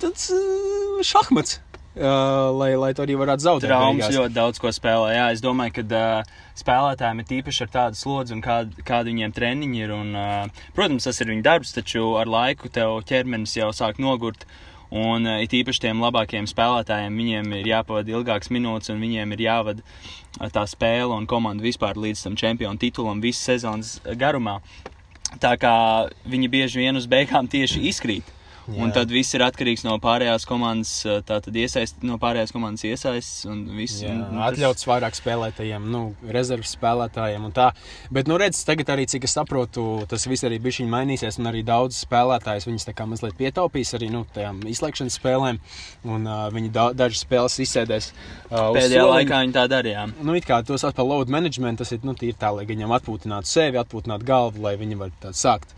tāds 0.02 0.26
šahmats, 1.00 1.60
ā, 1.96 2.12
lai, 2.52 2.70
lai 2.76 2.92
to 2.96 3.04
arī 3.06 3.16
varētu 3.18 3.44
zaudēt. 3.46 3.70
Traumas 3.70 4.12
ļoti 4.12 4.36
daudz 4.36 4.60
ko 4.60 4.72
spēlē. 4.74 5.14
Jā, 5.16 5.26
es 5.34 5.42
domāju, 5.44 5.78
ka 5.78 5.84
uh, 5.86 6.36
spēlētājiem 6.58 7.22
ir 7.22 7.28
tīpaši 7.30 7.64
ar 7.66 7.72
tādu 7.72 8.00
slodzi 8.00 8.36
un 8.36 8.44
kāda, 8.44 8.86
kāda 8.86 9.10
viņiem 9.10 9.34
treniņi 9.36 9.82
ir. 9.82 9.94
Un, 9.96 10.14
uh, 10.16 10.62
protams, 10.76 11.08
tas 11.08 11.20
ir 11.22 11.32
viņu 11.32 11.44
darbs, 11.46 11.74
taču 11.76 12.14
ar 12.20 12.30
laiku 12.30 12.70
tev 12.72 13.00
ķermenis 13.08 13.56
jau 13.58 13.72
sāk 13.76 14.00
nogurt. 14.02 14.46
Un 14.92 15.26
uh, 15.26 15.40
it 15.42 15.56
īpaši 15.56 15.88
tiem 15.88 16.04
labākajiem 16.04 16.46
spēlētājiem 16.50 17.16
viņiem 17.22 17.56
ir 17.58 17.72
jāpavada 17.72 18.12
ilgākas 18.12 18.52
minūtes, 18.54 18.92
un 18.94 19.02
viņiem 19.02 19.32
ir 19.34 19.46
jāvada 19.48 19.82
uh, 19.82 20.50
tā 20.52 20.66
spēle 20.68 21.16
un 21.16 21.26
komanda 21.26 21.64
vispār 21.64 21.98
līdz 21.98 22.28
tam 22.28 22.36
čempionu 22.38 22.78
titulam 22.78 23.24
visas 23.24 23.48
sezonas 23.50 23.96
garumā. 24.20 24.60
Tā 25.42 25.56
kā 25.60 25.74
viņi 26.28 26.48
bieži 26.48 26.84
vien 26.84 26.96
uz 26.96 27.08
beigām 27.10 27.48
tieši 27.50 27.82
izkrīt. 27.90 28.35
Un 28.68 28.88
Jā. 28.88 28.94
tad 28.94 29.12
viss 29.14 29.32
ir 29.36 29.40
atkarīgs 29.46 29.84
no 29.86 29.92
pārējās 30.02 30.42
komandas, 30.48 30.90
tātad 31.22 31.54
iesaist, 31.54 32.00
no 32.02 32.16
pārējās 32.18 32.50
komandas 32.50 32.82
iesaistas 32.82 33.44
un 33.46 33.60
un- 34.10 34.22
un 34.24 34.40
tas- 34.40 34.58
atļauts 34.58 34.86
vairāk 34.90 35.14
spēlētājiem, 35.14 35.84
nu, 35.86 36.16
rezerves 36.28 36.74
spēlētājiem 36.76 37.44
un 37.44 37.52
tā. 37.52 37.68
Bet, 38.10 38.26
nu, 38.26 38.36
redz, 38.36 38.64
tagad 38.66 38.86
arī, 38.86 39.06
cik 39.06 39.22
es 39.24 39.34
saprotu, 39.36 40.04
tas 40.08 40.26
viss 40.26 40.42
arī 40.42 40.58
bija 40.60 40.72
mainīsies, 40.90 41.38
un 41.38 41.44
arī 41.46 41.62
daudz 41.64 42.04
spēlētājs 42.06 42.66
viņus 42.66 42.88
tā 42.88 42.94
kā 42.94 43.06
mazliet 43.06 43.36
pietaupīs 43.38 43.94
arī, 43.94 44.10
nu, 44.10 44.26
tajām 44.34 44.60
izslēgšanas 44.66 45.18
spēlēm, 45.20 45.60
un 46.04 46.26
uh, 46.26 46.50
viņi 46.50 46.72
da 46.72 46.92
dažas 46.92 47.22
spēles 47.24 47.60
izsēdēs. 47.62 48.10
Uh, 48.50 48.74
Pēdējā 48.74 48.98
soliņa. 48.98 49.14
laikā 49.14 49.42
viņi 49.46 49.52
tā 49.52 49.68
darīja. 49.70 50.12
Nu, 50.22 50.34
it 50.34 50.44
kā 50.44 50.64
to 50.66 50.74
sauc 50.74 50.94
par 50.94 51.04
load 51.06 51.28
management, 51.28 51.78
tas 51.78 51.92
ir 51.92 52.00
nu, 52.02 52.14
tā, 52.14 52.50
lai 52.54 52.66
viņam 52.66 52.90
atpūtinātu 52.98 53.46
sevi, 53.46 53.78
atpūtinātu 53.78 54.24
galvu, 54.24 54.60
lai 54.62 54.76
viņi 54.76 54.96
varētu 54.98 55.30
sākt 55.32 55.68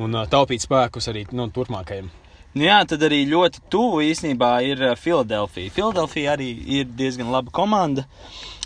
un 0.00 0.18
taupīt 0.30 0.64
spēkus 0.64 1.10
arī 1.12 1.26
nu, 1.32 1.48
turpmākajam. 1.54 2.10
Nu 2.54 2.66
jā, 2.68 2.80
tad 2.86 3.02
arī 3.02 3.24
ļoti 3.26 3.64
tuvu 3.70 4.04
īstenībā 4.06 4.50
ir 4.66 4.82
Filadelfija. 5.00 5.72
Filadelfija 5.74 6.36
arī 6.36 6.52
ir 6.78 6.92
diezgan 6.98 7.32
laba 7.34 7.50
komanda. 7.54 8.06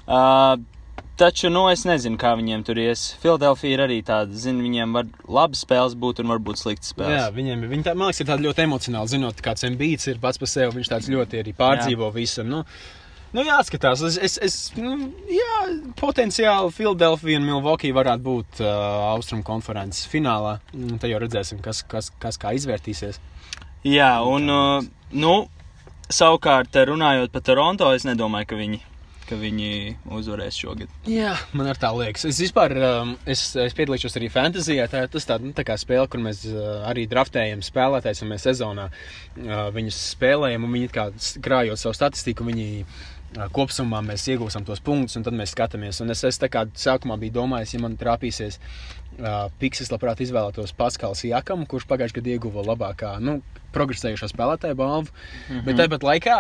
Uh, 0.09 0.59
Taču, 1.19 1.49
nu, 1.51 1.65
es 1.67 1.81
nezinu, 1.83 2.15
kā 2.15 2.31
viņiem 2.39 2.61
tur 2.63 2.79
ies. 2.79 3.09
Filadelfija 3.19 3.75
ir 3.75 3.81
arī 3.83 3.97
tāda, 4.07 4.37
zinu, 4.39 4.63
viņiem 4.63 4.93
var 4.95 5.09
labi 5.27 5.59
spēles 5.59 5.97
būt 5.99 6.21
un 6.23 6.31
varbūt 6.31 6.61
sliktas 6.61 6.93
Jā, 6.93 6.95
spēles. 6.95 7.33
viņiem 7.35 7.65
viņi 7.73 7.87
tā, 7.89 7.95
man 7.99 8.07
liekas, 8.13 8.21
ir 8.23 8.29
tādi 8.29 8.47
ļoti 8.47 8.63
emocionāli. 8.63 9.11
Zinot, 9.17 9.43
kāds 9.43 9.67
ambīts 9.67 10.07
ir 10.13 10.21
pats 10.23 10.39
par 10.39 10.53
sevi, 10.53 10.77
viņš 10.77 10.93
tāds 10.93 11.11
ļoti 11.11 11.41
arī 11.41 11.57
pārdzīvo 11.59 12.13
visu. 12.15 12.45
Nu, 12.47 12.63
nu, 13.37 13.45
jāskatās, 13.47 14.03
es, 14.09 14.19
es, 14.25 14.37
es 14.45 14.57
nu, 14.79 15.11
jā, 15.33 15.61
potenciāli 16.01 16.73
Filadelfija 16.75 17.41
un 17.41 17.47
Milwaukee 17.49 17.95
varētu 17.97 18.25
būt 18.25 18.63
uh, 18.65 18.71
Austrum 19.13 19.45
konferences 19.47 20.09
finālā. 20.11 20.59
Un 20.77 20.99
Tad 21.01 21.13
jau 21.13 21.21
redzēsim, 21.23 21.63
kas, 21.65 21.85
kas, 21.89 22.13
kas 22.23 22.41
kā 22.41 22.55
izvērtīsies. 22.59 23.21
Jā, 23.87 24.13
un, 24.27 24.51
uh, 24.51 24.93
nu, 25.15 25.35
savukārt, 26.11 26.77
runājot 26.89 27.35
par 27.35 27.45
Toronto, 27.47 27.91
es 27.95 28.07
nedomāju, 28.09 28.49
ka 28.51 28.59
viņi, 28.59 28.81
ka 29.29 29.37
viņi 29.39 29.73
uzvarēs 30.17 30.57
šogad. 30.59 30.95
Jā, 31.09 31.35
man 31.53 31.69
arī 31.69 31.83
tā 31.83 31.93
liekas. 31.95 32.25
Es 32.31 32.41
vispār 32.43 32.75
um, 32.81 33.13
es, 33.29 33.45
es 33.61 33.77
piedalījos 33.77 34.17
arī 34.19 34.31
fantāzijā. 34.33 34.89
Tā, 34.91 35.05
tas 35.13 35.29
tāda 35.29 35.45
nu, 35.45 35.53
tā 35.57 35.67
kā 35.69 35.77
spēle, 35.79 36.09
kur 36.11 36.25
mēs 36.25 36.47
uh, 36.49 36.81
arī 36.89 37.05
draftējam 37.11 37.63
spēlētājus, 37.67 38.25
un 38.25 38.33
mēs 38.33 38.49
sezonā 38.49 38.89
uh, 38.89 39.69
viņus 39.77 40.01
spēlējam, 40.17 40.65
un 40.65 40.75
viņi 40.79 40.91
kā 40.97 41.11
krājot 41.45 41.85
savu 41.85 42.01
statistiku. 42.01 42.49
Viņi, 42.49 42.69
uh, 42.83 43.15
Kopumā 43.53 44.01
mēs 44.03 44.25
iegūstam 44.33 44.65
tos 44.65 44.81
punktus, 44.81 45.19
un 45.19 45.25
tad 45.27 45.37
mēs 45.37 45.53
skatāmies. 45.53 46.01
Un 46.01 46.15
es, 46.15 46.25
es 46.25 46.41
tā 46.41 46.49
kā 46.49 46.65
sākumā 46.73 47.19
biju 47.21 47.37
domājis, 47.43 47.75
ja 47.77 47.83
man 47.85 47.99
trāpīsies 48.01 48.57
uh, 49.19 49.49
piks, 49.61 49.83
es 49.85 49.93
labprāt 49.93 50.23
izvēlētos 50.25 50.75
Paskals 50.79 51.25
Jakamu, 51.27 51.67
kurš 51.71 51.89
pagājušajā 51.91 52.21
gadā 52.21 52.35
ieguva 52.37 52.65
labākā, 52.71 53.17
nu, 53.21 53.41
progresējušo 53.75 54.31
spēlētāju 54.31 54.77
balvu. 54.79 55.09
Mm 55.09 55.55
-hmm. 55.55 55.65
Bet 55.67 55.77
tāpat 55.77 56.05
laikā 56.07 56.37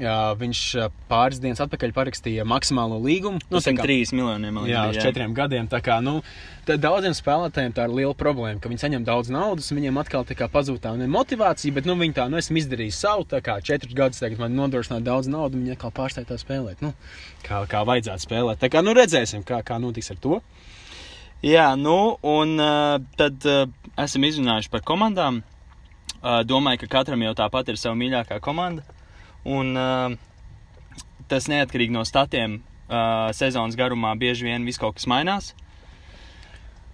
jā, 0.00 0.16
viņš 0.38 0.60
pāris 1.08 1.40
dienas 1.42 1.60
atpakaļ 1.60 1.92
parakstīja 1.92 2.44
maksimālo 2.48 2.98
līgumu. 3.02 3.40
Nu, 3.50 3.58
tā 3.58 3.74
kā- 3.76 3.84
3 3.84 4.12
miljoniem 4.12 4.54
man 4.54 4.64
Jā, 4.66 4.88
uz 4.90 4.96
četriem 4.96 5.34
gadiem. 5.34 5.68
Tā 5.68 5.80
kā, 5.80 6.00
nu, 6.02 6.22
daudziem 6.66 7.12
spēlētājiem 7.12 7.72
tā 7.72 7.84
ir 7.84 7.94
liela 7.94 8.14
problēma, 8.14 8.60
ka 8.60 8.68
viņi 8.68 8.84
saņem 8.84 9.04
daudz 9.04 9.30
naudas, 9.30 9.70
un 9.70 9.78
viņiem 9.78 10.00
atkal 10.00 10.24
tā 10.24 10.34
kā 10.34 10.48
pazūd 10.48 10.80
tā 10.80 10.92
motivācija, 11.06 11.74
bet 11.74 11.84
nu, 11.84 11.94
viņi 11.94 12.14
tā, 12.14 12.28
nu, 12.30 12.36
esmu 12.36 12.56
izdarījis 12.56 13.00
savu, 13.04 13.24
tā 13.24 13.40
kā 13.40 13.60
četrus 13.62 13.94
gadus 13.94 14.18
tagad 14.18 14.38
man 14.38 14.56
nodrošināja 14.56 15.02
daudz 15.02 15.28
naudas, 15.28 15.54
un 15.54 15.64
viņi 15.64 15.72
atkal 15.72 15.90
pārstāj 15.90 16.26
tā 16.26 16.38
spēlēt. 16.38 16.80
Nu, 16.80 16.94
kā, 17.42 17.66
kā 17.66 17.84
vajadzētu 17.84 18.26
spēlēt. 18.26 18.58
Tā 18.58 18.68
kā, 18.68 18.82
nu, 18.82 18.94
redzēsim, 18.94 19.44
kā, 19.44 19.62
kā 19.62 19.78
notiks 19.78 20.10
ar 20.10 20.16
to. 20.16 20.40
Jā, 21.42 21.72
nu, 21.74 22.14
un 22.22 22.54
uh, 22.62 23.00
tad 23.18 23.42
uh, 23.50 23.64
esam 23.98 24.22
izrunājuši 24.28 24.70
par 24.70 24.84
komandām. 24.86 25.40
Uh, 26.22 26.44
domāju, 26.46 26.84
ka 26.84 27.00
katram 27.00 27.24
jau 27.26 27.32
tāpat 27.34 27.72
ir 27.72 27.80
sava 27.80 27.96
mīļākā 27.98 28.38
komanda. 28.44 28.84
Un 29.42 29.74
uh, 29.74 30.14
tas 31.26 31.50
neatkarīgi 31.50 31.96
no 31.96 32.04
statiem 32.06 32.60
uh, 32.60 33.32
sezonas 33.34 33.74
garumā 33.74 34.14
bieži 34.20 34.46
vien 34.46 34.62
viss 34.62 34.78
kaut 34.78 35.00
kas 35.00 35.10
mainās. 35.10 35.50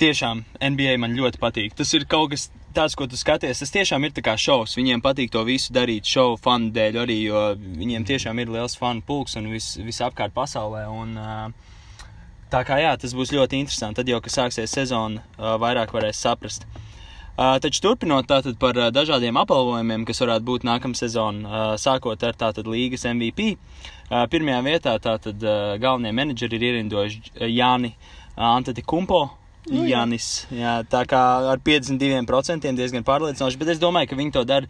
Tiešām 0.00 0.40
NBA 0.64 0.96
man 1.02 1.12
ļoti 1.18 1.42
patīk. 1.42 1.76
Tas 1.76 1.92
ir 1.92 2.08
kaut 2.08 2.32
kas 2.32 2.48
tāds, 2.72 2.96
ko 2.96 3.04
tu 3.04 3.20
skaties. 3.20 3.60
Tas 3.60 3.76
tiešām 3.76 4.08
ir 4.08 4.16
kā 4.16 4.38
šovs. 4.40 4.78
Viņiem 4.80 5.04
patīk 5.04 5.28
to 5.34 5.44
visu 5.44 5.76
darīt 5.76 6.08
šovu 6.08 6.40
fanu 6.40 6.72
dēļ 6.72 7.02
arī, 7.04 7.20
jo 7.28 7.50
viņiem 7.58 8.08
tiešām 8.08 8.40
ir 8.40 8.56
liels 8.56 8.80
fanu 8.80 9.04
pulks 9.04 9.36
un 9.36 9.52
vis 9.52 10.00
apkārt 10.08 10.32
pasaulē. 10.32 10.86
Un, 10.88 11.18
uh, 11.20 11.76
Tā 12.48 12.62
kā 12.64 12.78
jā, 12.80 12.94
tas 12.96 13.12
būs 13.12 13.32
ļoti 13.36 13.58
interesanti. 13.60 14.00
Tad 14.00 14.08
jau, 14.08 14.20
kad 14.24 14.32
sāksies 14.32 14.72
sezona, 14.72 15.24
vairāk 15.36 15.92
varēs 15.92 16.20
saprast. 16.24 16.64
Taču 17.38 17.82
turpinot 17.84 18.26
tātad 18.26 18.56
par 18.58 18.74
dažādiem 18.90 19.36
apbalvojumiem, 19.38 20.02
kas 20.08 20.24
varētu 20.24 20.46
būt 20.48 20.64
nākamā 20.66 20.98
sezona, 20.98 21.66
sākot 21.78 22.24
ar 22.26 22.34
tātad 22.34 22.66
līgas 22.66 23.04
MVP. 23.06 23.52
Pirmajā 24.32 24.62
vietā 24.66 24.96
tātad 25.04 25.44
galvenie 25.78 26.14
menedžeri 26.16 26.58
ir 26.58 26.64
ierindojuši 26.70 27.52
Jāni 27.52 27.92
Antati 28.34 28.82
Kumpo. 28.82 29.28
Nu, 29.68 29.82
jā. 29.84 29.98
Janis, 29.98 30.46
jā, 30.54 30.78
tā 30.88 31.02
kā 31.04 31.20
ar 31.52 31.60
52% 31.60 32.70
diezgan 32.78 33.04
pārliecinoši, 33.04 33.58
bet 33.60 33.74
es 33.74 33.80
domāju, 33.82 34.08
ka 34.08 34.16
viņi 34.16 34.32
to 34.32 34.44
dara 34.48 34.64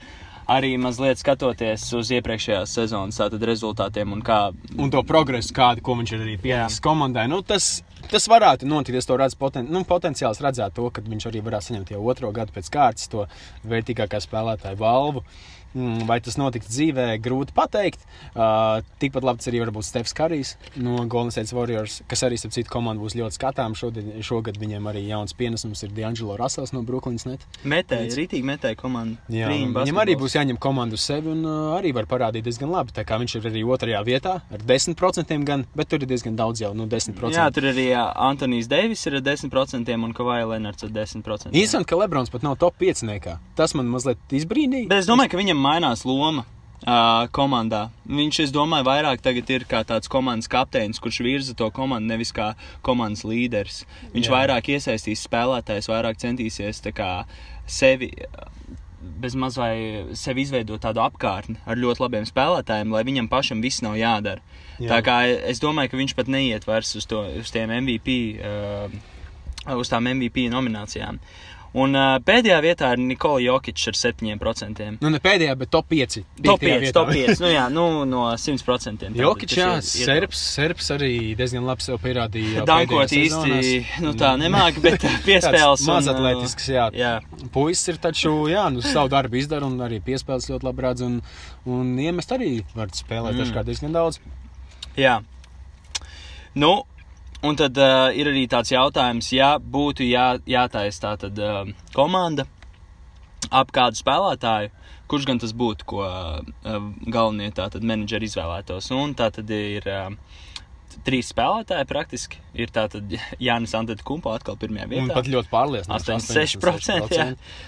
arī 0.49 0.73
mazliet 0.81 1.21
skatoties 1.21 1.85
uz 1.99 2.13
iepriekšējās 2.17 2.77
sezonas 2.81 3.21
rezultātiem 3.21 4.15
un 4.17 4.23
kā 4.25 4.39
Un 4.79 4.91
to 4.91 5.03
progresu, 5.03 5.53
kādu 5.55 5.83
viņš 5.83 6.13
ir 6.15 6.21
arī 6.23 6.37
pieņēmis 6.43 6.81
komandai. 6.85 7.27
Nu, 7.29 7.41
tas, 7.43 7.83
tas 8.11 8.29
varētu 8.31 8.69
notikt. 8.69 8.99
Es 9.01 9.09
to 9.09 9.17
redzu, 9.19 9.37
poten, 9.41 9.67
nu, 9.73 9.83
potenciāls 9.89 10.41
redzēt 10.45 10.77
to, 10.77 10.89
ka 10.95 11.03
viņš 11.03 11.29
arī 11.31 11.43
varētu 11.45 11.71
saņemt 11.71 11.93
jau 11.95 12.03
otro 12.07 12.31
gadu 12.33 12.55
pēc 12.55 12.71
kārtas 12.73 13.11
to 13.11 13.27
vērtīgākā 13.69 14.21
spēlētāja 14.23 14.79
balvu. 14.79 15.25
Mm, 15.25 15.58
Vai 16.09 16.19
tas 16.25 16.39
notiks 16.41 16.71
dzīvē, 16.71 17.11
grūti 17.23 17.53
pateikt. 17.57 18.01
Uh, 18.33 18.81
tikpat 19.03 19.27
labi 19.27 19.43
tas 19.43 19.51
arī 19.51 19.61
var 19.63 19.73
būt 19.75 19.87
Stefans 19.87 20.15
Karijs 20.17 20.55
no 20.81 21.03
Golden 21.11 21.33
State 21.35 21.55
Warriors, 21.57 22.01
kas 22.09 22.25
arī, 22.27 22.39
starp 22.41 22.55
citu, 22.57 22.71
komanda 22.73 23.03
būs 23.03 23.17
ļoti 23.19 23.37
skatām. 23.37 23.77
Šodien, 23.79 24.11
šogad 24.25 24.59
viņiem 24.61 24.89
arī 24.91 25.05
jauns 25.07 25.37
pienesums 25.39 25.85
ir 25.85 25.93
D'Angelo 25.97 26.39
Russells 26.41 26.73
no 26.75 26.83
Brooklynas. 26.87 27.27
Net. 27.29 27.45
metēji, 27.69 28.15
rītīgi 28.17 28.47
metēji 28.47 28.79
komandu. 28.81 29.19
Jā, 29.33 29.51
viņam 29.53 30.01
arī 30.01 30.17
būs 30.19 30.39
jāņem 30.39 30.59
komandu 30.63 30.97
uz 30.99 31.05
sevi 31.05 31.33
un 31.35 31.45
uh, 31.45 31.77
arī 31.77 31.93
var 31.97 32.09
parādīt 32.11 32.47
diezgan 32.47 32.73
labi. 32.73 32.95
Tā 32.97 33.05
kā 33.09 33.19
viņš 33.21 33.37
ir 33.39 33.49
arī 33.51 33.65
otrajā 33.69 34.01
vietā 34.07 34.39
ar 34.41 34.65
10%, 34.71 35.37
gan, 35.49 35.67
bet 35.77 35.91
tur 35.93 36.03
ir 36.03 36.11
diezgan 36.11 36.39
daudz 36.39 36.63
jau, 36.65 36.73
nu, 36.79 36.89
10%. 36.91 37.35
Jā, 37.35 37.49
tur 37.55 37.69
arī 37.71 37.91
jā, 37.91 38.05
Antonius 38.29 38.71
Deivis 38.71 39.05
ir 39.09 39.19
ar 39.21 39.27
10% 39.27 39.95
un 39.99 40.17
Kavaja 40.17 40.49
Lenards 40.49 40.87
ar 40.87 40.93
10%. 40.95 41.53
Īstenībā, 41.53 41.89
ka 41.89 42.01
Lebrons 42.01 42.33
pat 42.33 42.47
nav 42.47 42.59
top 42.61 42.79
5. 42.81 43.05
Tas 43.59 43.75
man 43.77 43.91
mazliet 43.91 44.35
izbrīnīja. 44.35 44.89
Bet 44.91 45.03
es 45.03 45.11
domāju, 45.11 45.33
ka 45.35 45.41
viņam 45.41 45.58
mainās 45.61 46.07
loma. 46.09 46.47
Uh, 46.79 47.25
komandā. 47.35 47.89
Viņš, 48.07 48.37
es 48.45 48.51
domāju, 48.55 48.85
vairāk 48.87 49.19
tagad 49.19 49.49
ir 49.51 49.65
kā 49.67 49.81
tāds 49.83 50.07
komandas 50.09 50.47
kapteinis, 50.49 51.01
kurš 51.03 51.17
virza 51.27 51.57
to 51.59 51.67
komandu, 51.75 52.07
nevis 52.07 52.31
kā 52.31 52.53
komandas 52.87 53.25
līderis. 53.27 53.81
Viņš 54.13 54.29
Jā. 54.29 54.35
Vairāk 54.37 54.71
iesaistīs 54.77 55.25
spēlētājus, 55.27 55.91
vairāk 55.91 56.23
centīsies 56.23 56.79
kā 56.95 57.27
sevi, 57.67 58.13
bez 59.19 59.35
maz 59.35 59.59
vai 59.59 60.07
sevi 60.15 60.47
izveidot 60.47 60.83
tādu 60.87 61.03
apkārtni 61.03 61.59
ar 61.67 61.79
ļoti 61.79 62.05
labiem 62.05 62.31
spēlētājiem, 62.31 62.95
lai 62.95 63.05
viņam 63.11 63.29
pašam 63.31 63.63
viss 63.65 63.83
nav 63.83 63.99
jādara. 63.99 64.43
Jā. 64.79 64.93
Tā 64.95 65.03
kā 65.03 65.19
es 65.27 65.59
domāju, 65.63 65.91
ka 65.93 66.01
viņš 66.01 66.15
pat 66.19 66.31
neiet 66.31 66.67
vairs 66.69 66.95
uz, 66.99 67.07
to, 67.11 67.25
uz 67.43 67.51
tiem 67.55 67.75
MVP, 67.75 68.19
uh, 68.39 69.75
uz 69.75 69.91
tām 69.91 70.07
MVP 70.15 70.47
nominācijām. 70.53 71.19
Un 71.77 71.93
uh, 71.93 72.15
pēdējā 72.25 72.59
vietā 72.65 72.95
ir 72.97 73.01
Nikola 73.03 73.43
Jokic 73.45 73.83
ar 73.91 73.97
7%. 73.99 74.87
Nu, 75.03 75.11
ne 75.13 75.19
pēdējā, 75.21 75.53
bet 75.61 75.69
top 75.75 75.91
5. 75.93 76.15
Top 76.47 76.63
5, 76.65 76.87
top 76.97 77.11
5, 77.13 77.43
nu 77.45 77.51
jā, 77.53 77.67
nu 77.73 77.85
no 78.09 78.23
100%. 78.33 78.65
tātad, 79.05 79.19
Jokic, 79.19 79.53
jā, 79.59 79.69
Serbs, 79.85 80.41
Serbs 80.57 80.89
arī 80.97 81.11
diezgan 81.37 81.67
labi 81.69 81.85
sev 81.85 82.01
pierādīja. 82.01 82.65
Dankot 82.71 83.13
īsti, 83.13 83.83
nu 84.07 84.15
tā 84.17 84.33
nemāk, 84.41 84.81
bet 84.85 85.05
piespēles. 85.29 85.85
un, 85.85 85.93
Mazatletisks, 85.93 86.71
jā. 86.73 86.89
jā. 86.97 87.13
Puisis 87.53 87.93
ir 87.93 88.01
taču, 88.03 88.33
jā, 88.49 88.65
nu, 88.73 88.81
savu 88.85 89.13
darbu 89.13 89.37
izdara 89.43 89.69
un 89.69 89.77
arī 89.85 90.01
piespēles 90.09 90.49
ļoti 90.49 90.71
labi 90.71 90.87
redz. 90.89 91.05
Un, 91.05 91.21
un 91.69 91.93
iemest 92.01 92.33
arī 92.33 92.63
var 92.75 92.89
spēlēt 92.97 93.37
Mm. 93.37 93.43
dažkārt 93.45 93.69
diezgan 93.69 93.93
daudz. 93.93 94.17
Jā. 94.99 95.19
Nu, 96.59 96.81
un 97.43 97.59
tad 97.59 97.79
uh, 97.79 98.09
ir 98.15 98.31
arī 98.31 98.47
tāds 98.51 98.73
jautājums, 98.73 99.31
ja 99.35 99.57
būtu 99.59 100.07
jā, 100.09 100.31
jātaisa 100.49 101.05
tā 101.05 101.13
tad 101.27 101.39
uh, 101.43 101.63
komanda 101.95 102.49
ap 103.55 103.71
kādu 103.73 104.01
spēlētāju, 104.01 104.73
kurš 105.09 105.29
gan 105.29 105.41
tas 105.41 105.55
būtu, 105.57 105.87
ko 105.89 106.03
uh, 106.05 106.41
galvenie 107.07 107.51
tātad 107.55 107.87
menedžeri 107.87 108.29
izvēlētos. 108.29 108.91
Un 108.97 109.15
tā 109.19 109.31
tad 109.35 109.51
ir 109.55 109.87
uh, 109.89 110.11
trīs 111.07 111.31
spēlētāji 111.33 111.87
praktiski. 111.89 112.41
Ir 112.59 112.73
tātad 112.75 113.13
Jānis 113.43 113.75
Antēta 113.79 114.05
Kumpo 114.07 114.33
atkal 114.35 114.57
pirmajā 114.61 114.89
vietā. 114.91 115.05
Un 115.05 115.13
pat 115.15 115.31
ļoti 115.31 115.51
pārliecinoši. 115.53 116.13
86%, 116.17 117.15
jā. 117.15 117.27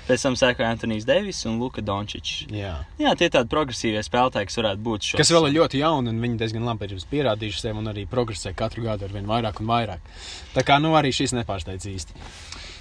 Pēc 0.09 0.27
tam 0.27 0.39
sekoja 0.41 0.73
Antonius 0.75 1.07
Deivis 1.09 1.43
un 1.51 1.61
Luka 1.63 1.85
Dončičs. 1.85 2.49
jā. 2.55 2.75
Jā, 3.01 3.15
tie 3.19 3.31
tādi 3.33 3.53
progresīvie 3.53 4.03
spēlētāji, 4.07 4.51
kas 4.51 4.61
varētu 4.61 4.85
būt 4.87 5.11
šos. 5.11 5.21
Kas 5.23 5.33
vēl 5.35 5.51
ir 5.51 5.57
ļoti 5.61 5.83
jauni, 5.85 6.13
un 6.13 6.23
viņi 6.25 6.41
diezgan 6.43 6.67
labi 6.69 6.91
ir 6.91 7.07
pierādījuši 7.15 7.65
sev 7.67 7.81
un 7.81 7.93
arī 7.93 8.07
progresē 8.11 8.55
katru 8.57 8.85
gadu 8.89 9.07
ar 9.09 9.15
vien 9.15 9.29
vairāk 9.31 9.63
un 9.63 9.71
vairāk. 9.71 10.13
Tā 10.57 10.67
kā 10.67 10.81
nu 10.83 10.97
arī 10.99 11.13
šis 11.15 11.37
nepārsteidz 11.39 11.89
īsti. 11.95 12.19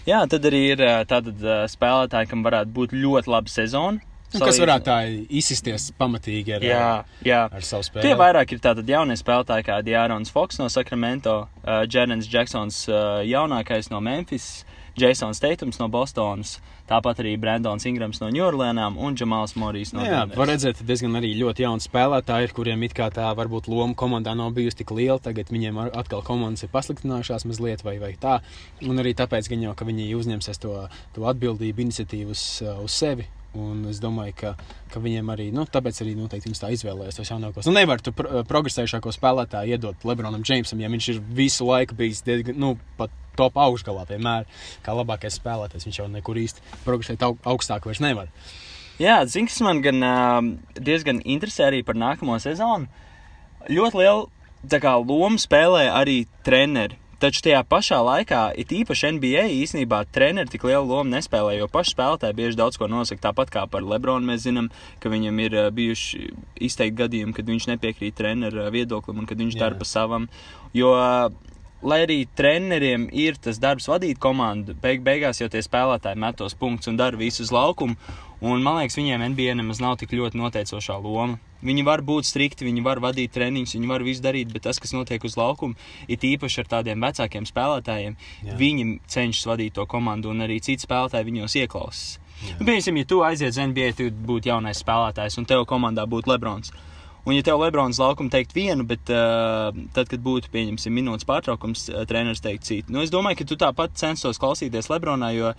Jā, 0.10 0.24
tad 0.32 0.46
arī 0.48 0.62
ir 0.74 0.82
ā, 0.82 1.04
spēlētāji, 1.70 2.30
kam 2.32 2.46
varētu 2.46 2.74
būt 2.74 2.96
ļoti 2.96 3.30
laba 3.30 3.52
sezona. 3.52 4.09
Un 4.36 4.44
kas 4.46 4.60
varētu 4.62 4.86
tā 4.86 4.98
izsisties 5.40 5.88
pamatīgi 5.98 6.58
ar, 6.60 6.66
Jā, 6.66 6.90
jā. 7.26 7.44
ar 7.50 7.66
savu 7.66 7.88
spēli. 7.88 8.06
Tie 8.06 8.18
vairāk 8.20 8.52
ir 8.54 8.60
tātad 8.62 8.90
jaunie 8.90 9.18
spēlētāji, 9.18 9.66
kā 9.66 9.80
Dārons 9.86 10.30
Foks 10.34 10.60
no 10.62 10.68
Sacramento, 10.70 11.48
uh, 11.64 11.82
Jērns 11.90 12.30
Džeksons 12.30 12.84
uh, 12.92 13.24
jaunākais 13.26 13.90
no 13.90 14.02
Memphis, 14.06 14.66
Jasons 15.00 15.40
Teitums 15.42 15.80
no 15.80 15.88
Bostonas, 15.90 16.58
tāpat 16.90 17.22
arī 17.24 17.38
Brandons 17.40 17.86
Ingrams 17.88 18.20
no 18.22 18.28
Ņūorlēnām 18.36 18.98
un 19.00 19.16
Džamāls 19.18 19.56
Morijs 19.58 19.94
no 19.96 20.02
Nu 20.04 20.06
Jā, 20.06 20.20
Denveras. 20.26 20.38
var 20.42 20.52
redzēt, 20.52 20.84
diezgan 20.86 21.16
arī 21.18 21.32
ļoti 21.40 21.64
jauni 21.66 21.86
spēlētāji 21.86 22.52
kuriem 22.58 22.84
it 22.86 22.94
kā 22.98 23.08
tā 23.14 23.30
varbūt 23.38 23.70
loma 23.72 23.96
komandā 23.96 24.36
nav 24.38 24.52
bijusi 24.58 24.82
tik 24.84 24.92
liela. 24.98 25.18
Tagad 25.24 25.50
viņiem 25.54 25.80
atkal 25.88 26.22
komandas 26.28 26.68
ir 26.68 26.74
pasliktinājušās 26.74 27.48
mazliet 27.50 27.86
vai, 27.88 27.96
vai 28.02 28.14
tā. 28.20 28.42
Un 28.84 29.00
arī 29.00 29.16
tāpēc, 29.18 29.50
gan 29.50 29.70
jau, 29.70 29.74
ka 29.78 29.88
viņi 29.88 30.12
uzņemsies 30.20 30.60
to, 30.66 30.76
to 31.16 31.30
atbildību, 31.32 31.88
iniciatīvu 31.88 32.36
uz, 32.36 32.48
uz 32.84 32.92
sevi 32.92 33.30
Un 33.58 33.82
es 33.90 33.98
domāju, 33.98 34.36
ka, 34.38 34.52
ka 34.94 35.02
viņiem 35.02 35.32
arī, 35.34 35.48
nu, 35.56 35.64
tāpēc 35.66 36.04
arī 36.04 36.12
noteikti 36.14 36.52
viņas 36.52 36.62
tā 36.62 36.70
izvēlējās 36.76 37.18
tos 37.18 37.32
jaunākos. 37.32 37.66
Nu, 37.66 37.74
nevar 37.74 38.02
tu 38.06 38.14
pro 38.14 38.44
progresējušāko 38.46 39.14
spēlētāju 39.16 39.74
iedot 39.74 40.06
Lebronam 40.06 40.44
Džeimsam, 40.46 40.82
ja 40.84 40.92
viņš 40.94 41.08
ir 41.16 41.24
visu 41.40 41.66
laiku 41.66 41.98
bijis 41.98 42.22
diezgan, 42.28 42.60
nu, 42.62 42.76
pat 43.00 43.14
top 43.40 43.58
augšgalā 43.58 44.06
vienmēr, 44.10 44.46
kā 44.86 44.94
labākais 44.94 45.40
spēlētājs. 45.40 45.88
Viņš 45.88 46.02
jau 46.02 46.08
nekur 46.14 46.38
īsti 46.38 46.66
progresēt 46.86 47.26
aug 47.26 47.40
augstāk 47.50 47.88
vairs 47.90 48.04
nevar. 48.04 48.30
Jā, 49.00 49.22
zini, 49.32 49.48
kas 49.50 49.62
man 49.64 49.82
gan 49.82 50.04
uh, 50.04 50.40
diezgan 50.76 51.24
interesē 51.24 51.70
arī 51.70 51.82
par 51.88 51.98
nākamo 51.98 52.36
sezonu. 52.44 52.90
Ļoti 53.72 54.02
lielu 54.04 54.28
kā, 54.84 54.98
lomu 55.00 55.40
spēlē 55.42 55.88
arī 55.96 56.26
treneri. 56.46 57.00
Taču 57.20 57.42
tajā 57.44 57.60
pašā 57.68 57.98
laikā, 58.00 58.42
it 58.56 58.70
īpaši 58.72 59.10
NBA 59.18 59.42
īstenībā 59.58 60.06
treneri 60.16 60.48
tik 60.54 60.64
lielu 60.64 60.88
lomu 60.88 61.12
nespēlē, 61.12 61.58
jo 61.58 61.66
paši 61.68 61.92
spēlētāji 61.92 62.38
bieži 62.38 62.56
daudz 62.56 62.80
ko 62.80 62.88
nosaka. 62.88 63.26
Tāpat 63.28 63.52
kā 63.52 63.66
par 63.68 63.84
Lebronu 63.84 64.30
mēs 64.30 64.46
zinām, 64.46 64.70
ka 65.04 65.12
viņam 65.12 65.42
ir 65.44 65.58
bijuši 65.76 66.30
izteikti 66.70 67.02
gadījumi, 67.02 67.36
kad 67.36 67.52
viņš 67.52 67.68
nepiekrīt 67.74 68.16
treneru 68.16 68.70
viedoklim 68.72 69.20
un 69.20 69.28
kad 69.28 69.44
viņš 69.44 69.58
Jā. 69.58 69.66
dara 69.66 69.76
pa 69.82 69.90
savam. 69.90 70.30
Jo, 70.72 70.94
lai 71.84 72.00
arī 72.06 72.22
treneriem 72.40 73.10
ir 73.12 73.36
tas 73.44 73.60
darbs 73.60 73.92
vadīt 73.92 74.24
komandu, 74.24 74.78
beig 74.80 75.04
beigās 75.04 75.44
jau 75.44 75.52
tie 75.52 75.60
spēlētāji 75.66 76.24
met 76.24 76.40
tos 76.40 76.56
punktus 76.56 76.88
un 76.88 77.00
dara 77.00 77.20
visu 77.20 77.44
uz 77.44 77.52
laukumu. 77.52 78.00
Un, 78.40 78.64
man 78.64 78.80
liekas, 78.80 78.96
viņiem 78.96 79.28
NBA 79.34 79.60
nemaz 79.60 79.84
nav 79.84 80.00
tik 80.00 80.16
ļoti 80.16 80.40
noteicošā 80.40 80.96
loma. 81.04 81.36
Viņi 81.66 81.84
var 81.84 82.04
būt 82.08 82.28
strikti, 82.30 82.68
viņi 82.68 82.84
var 82.86 83.02
vadīt 83.04 83.34
treniņus, 83.36 83.76
viņi 83.76 83.90
var 83.90 84.06
visu 84.06 84.24
darīt, 84.24 84.54
bet 84.54 84.64
tas, 84.68 84.80
kas 84.80 84.94
notiek 84.96 85.24
uz 85.28 85.36
laukuma, 85.40 85.76
ir 86.08 86.24
īpaši 86.30 86.64
ar 86.64 86.70
tādiem 86.78 87.04
vecākiem 87.04 87.48
spēlētājiem, 87.50 88.16
Jā. 88.48 88.56
Viņi 88.60 88.86
cenšas 89.12 89.50
vadīt 89.50 89.76
to 89.76 89.86
komandu, 89.90 90.32
un 90.32 90.46
arī 90.46 90.60
citi 90.64 90.88
spēlētāji 90.88 91.28
viņos 91.28 91.58
ieklausās. 91.64 92.20
Nu, 92.40 92.64
Piemēram, 92.64 93.02
ja 93.02 93.08
tu 93.08 93.20
aizies 93.28 93.58
uz 93.58 93.60
NBA, 93.60 93.90
tu 93.98 94.08
būtu 94.30 94.52
jaunais 94.54 94.80
spēlētājs, 94.80 95.36
un 95.42 95.48
tev 95.50 95.66
komandā 95.68 96.06
būtu 96.08 96.32
Lebrons. 96.32 96.72
Un, 97.26 97.36
ja 97.36 97.44
tev 97.44 97.60
Lebrons 97.60 98.00
laukuma 98.00 98.32
teikt 98.32 98.56
vienu, 98.56 98.86
bet 98.88 99.12
uh, 99.12 99.76
tad, 99.94 100.08
kad 100.10 100.24
būtu, 100.24 100.52
pieņemsim, 100.54 100.96
minūtes 100.96 101.28
pārtraukums, 101.28 101.90
uh, 101.92 102.06
treneris 102.08 102.42
teikt 102.42 102.70
citu. 102.70 102.96
Nu, 102.96 103.04
es 103.04 103.12
domāju, 103.12 103.42
ka 103.42 103.50
tu 103.50 103.60
tāpat 103.60 104.00
censtos 104.00 104.40
klausīties 104.40 104.88
Lebronā, 104.90 105.34
jo 105.36 105.52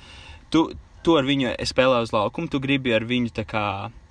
tu, 0.51 0.71
tu 1.05 1.19
ar 1.21 1.29
viņu 1.29 1.53
spēlē 1.69 2.01
uz 2.07 2.15
laukuma, 2.17 2.49
tu 2.51 2.63
gribi 2.65 2.97
ar 2.97 3.05
viņu 3.07 3.35
tā 3.37 3.45
kā 3.49 3.67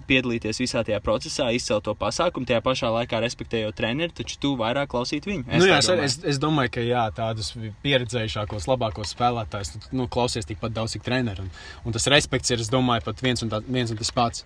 piedalīties 0.10 0.62
visā 0.62 0.84
tajā 0.86 1.00
procesā, 1.06 1.48
izcelt 1.56 1.86
to 1.86 1.94
pasākumu, 1.98 2.48
tajā 2.50 2.62
pašā 2.66 2.92
laikā 2.96 3.22
respektējot 3.24 3.78
treneri, 3.78 4.16
taču 4.22 4.40
tu 4.42 4.54
vairāk 4.60 4.90
klausīt 4.92 5.28
viņu. 5.30 5.46
Es, 5.48 5.62
nu, 5.62 5.70
jā, 5.70 5.80
domāju. 5.86 6.06
es, 6.08 6.18
es 6.34 6.42
domāju, 6.42 6.74
ka 6.78 6.86
jā, 6.86 7.06
tādus 7.16 7.52
pieredzējušākos, 7.86 8.70
labākos 8.70 9.14
spēlētājus 9.16 9.76
tu, 9.76 9.84
nu, 9.96 10.08
klausies 10.12 10.50
tikpat 10.50 10.76
daudz, 10.76 10.98
cik 10.98 11.06
treneris. 11.06 11.46
Un, 11.46 11.52
un 11.86 11.98
tas 11.98 12.10
respekts 12.12 12.56
ir, 12.56 12.64
es 12.64 12.72
domāju, 12.74 13.06
pat 13.08 13.26
viens 13.26 13.46
un, 13.46 13.54
tā, 13.54 13.62
viens 13.68 13.94
un 13.94 14.00
tas 14.00 14.14
pats. 14.16 14.46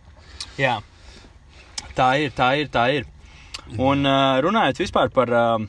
Jā, 0.60 0.80
tā 1.98 2.10
ir, 2.24 2.36
tā 2.36 2.54
ir, 2.62 2.72
tā 2.74 2.90
ir. 3.00 3.08
Un 3.80 4.04
uh, 4.06 4.42
runājot 4.44 4.84
vispār 4.84 5.12
par 5.14 5.32
uh, 5.32 5.64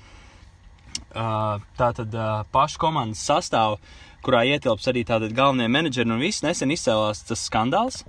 uh, 1.14 1.62
tātad 1.78 2.14
uh, 2.16 2.42
pašu 2.52 2.80
komandas 2.82 3.22
sastāvu, 3.24 3.78
kurā 4.24 4.44
ietilps 4.48 4.88
arī 4.90 5.04
tātad 5.06 5.34
galvenie 5.36 5.68
menedžeri 5.70 6.10
un 6.10 6.22
viss 6.22 6.44
nesen 6.44 6.72
izcēlās 6.74 7.24
tas 7.28 7.44
skandāls, 7.48 8.02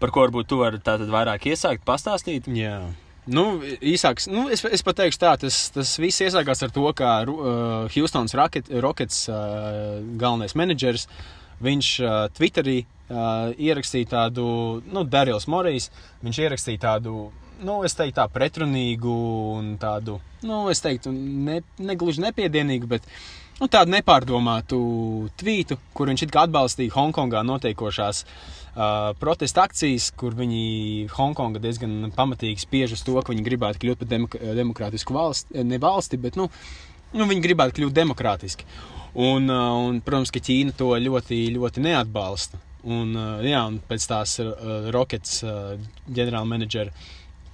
par 0.00 0.12
ko 0.14 0.26
varbūt 0.26 0.48
tu 0.50 0.60
vari 0.60 0.80
tātad 0.82 1.10
vairāk 1.12 1.48
iesākt, 1.50 1.84
pastāstīt. 1.86 2.48
Jā. 2.52 2.78
Nu, 3.26 3.58
īsāks, 3.82 4.28
nu, 4.30 4.44
es, 4.54 4.62
es 4.70 4.84
pat 4.86 5.00
teikšu 5.00 5.18
tā, 5.18 5.32
tas, 5.42 5.56
tas 5.74 5.96
viss 5.98 6.22
iesākās 6.22 6.62
ar 6.62 6.70
to, 6.74 6.84
ka 6.94 7.16
uh, 7.26 7.88
Houstons 7.90 8.36
Rocket, 8.38 8.70
Rockets 8.84 9.24
uh, 9.26 9.96
galvenais 10.20 10.54
menedžeris, 10.54 11.08
viņš 11.66 11.88
uh, 12.04 12.12
Twitterī 12.36 12.76
uh, 12.84 13.50
ierakstīja 13.58 14.12
tādu, 14.12 14.46
nu, 14.86 15.02
Darījus 15.10 15.48
Morijs, 15.50 15.90
viņš 16.22 16.40
ierakstīja 16.44 16.84
tādu, 16.86 17.32
nu, 17.66 17.80
es 17.88 17.98
teiktu 17.98 18.20
tā 18.20 18.28
pretrunīgu 18.30 19.16
un 19.56 19.74
tādu, 19.82 20.20
nu, 20.46 20.62
es 20.70 20.84
teiktu, 20.84 21.10
ne, 21.10 21.64
negluži 21.82 22.22
nepiedienīgu, 22.28 22.92
bet, 22.94 23.10
nu, 23.60 23.68
tādu 23.72 23.92
nepārdomātu 23.94 24.78
tvītu, 25.40 25.78
kur 25.96 26.10
viņš 26.10 26.26
atbalstīja 26.28 26.94
Hongkongā 26.94 27.42
notiekošās 27.46 28.22
uh, 28.24 29.12
protesta 29.20 29.64
akcijas, 29.66 30.10
kur 30.18 30.36
viņi 30.36 31.06
Hongkonga 31.14 31.62
diezgan 31.62 32.10
pamatīgi 32.16 32.66
spiež 32.66 32.96
uz 32.98 33.04
to, 33.06 33.16
ka 33.20 33.32
viņi 33.32 33.46
gribētu 33.46 33.82
kļūt 33.82 34.02
par 34.02 34.10
demok 34.12 34.36
demokrātisku 34.60 35.16
valsti, 35.16 35.64
ne 35.64 35.80
valsti, 35.82 36.20
bet, 36.20 36.36
nu, 36.40 36.50
nu 37.16 37.28
viņi 37.30 37.44
gribētu 37.48 37.80
kļūt 37.80 37.96
demokrātiski. 37.96 38.68
Un, 39.16 39.48
uh, 39.48 39.72
un, 39.86 40.02
protams, 40.04 40.32
ka 40.34 40.42
Ķīna 40.44 40.76
to 40.76 40.92
ļoti, 41.00 41.46
ļoti 41.54 41.84
neatbalsta. 41.86 42.60
Un, 42.86 43.16
uh, 43.16 43.40
jā, 43.42 43.62
un 43.66 43.80
pēc 43.88 44.04
tās 44.10 44.36
uh, 44.44 44.90
Rockets 44.94 45.40
uh, 45.46 45.72
ģenerāla 46.12 46.46
menedžera 46.46 46.92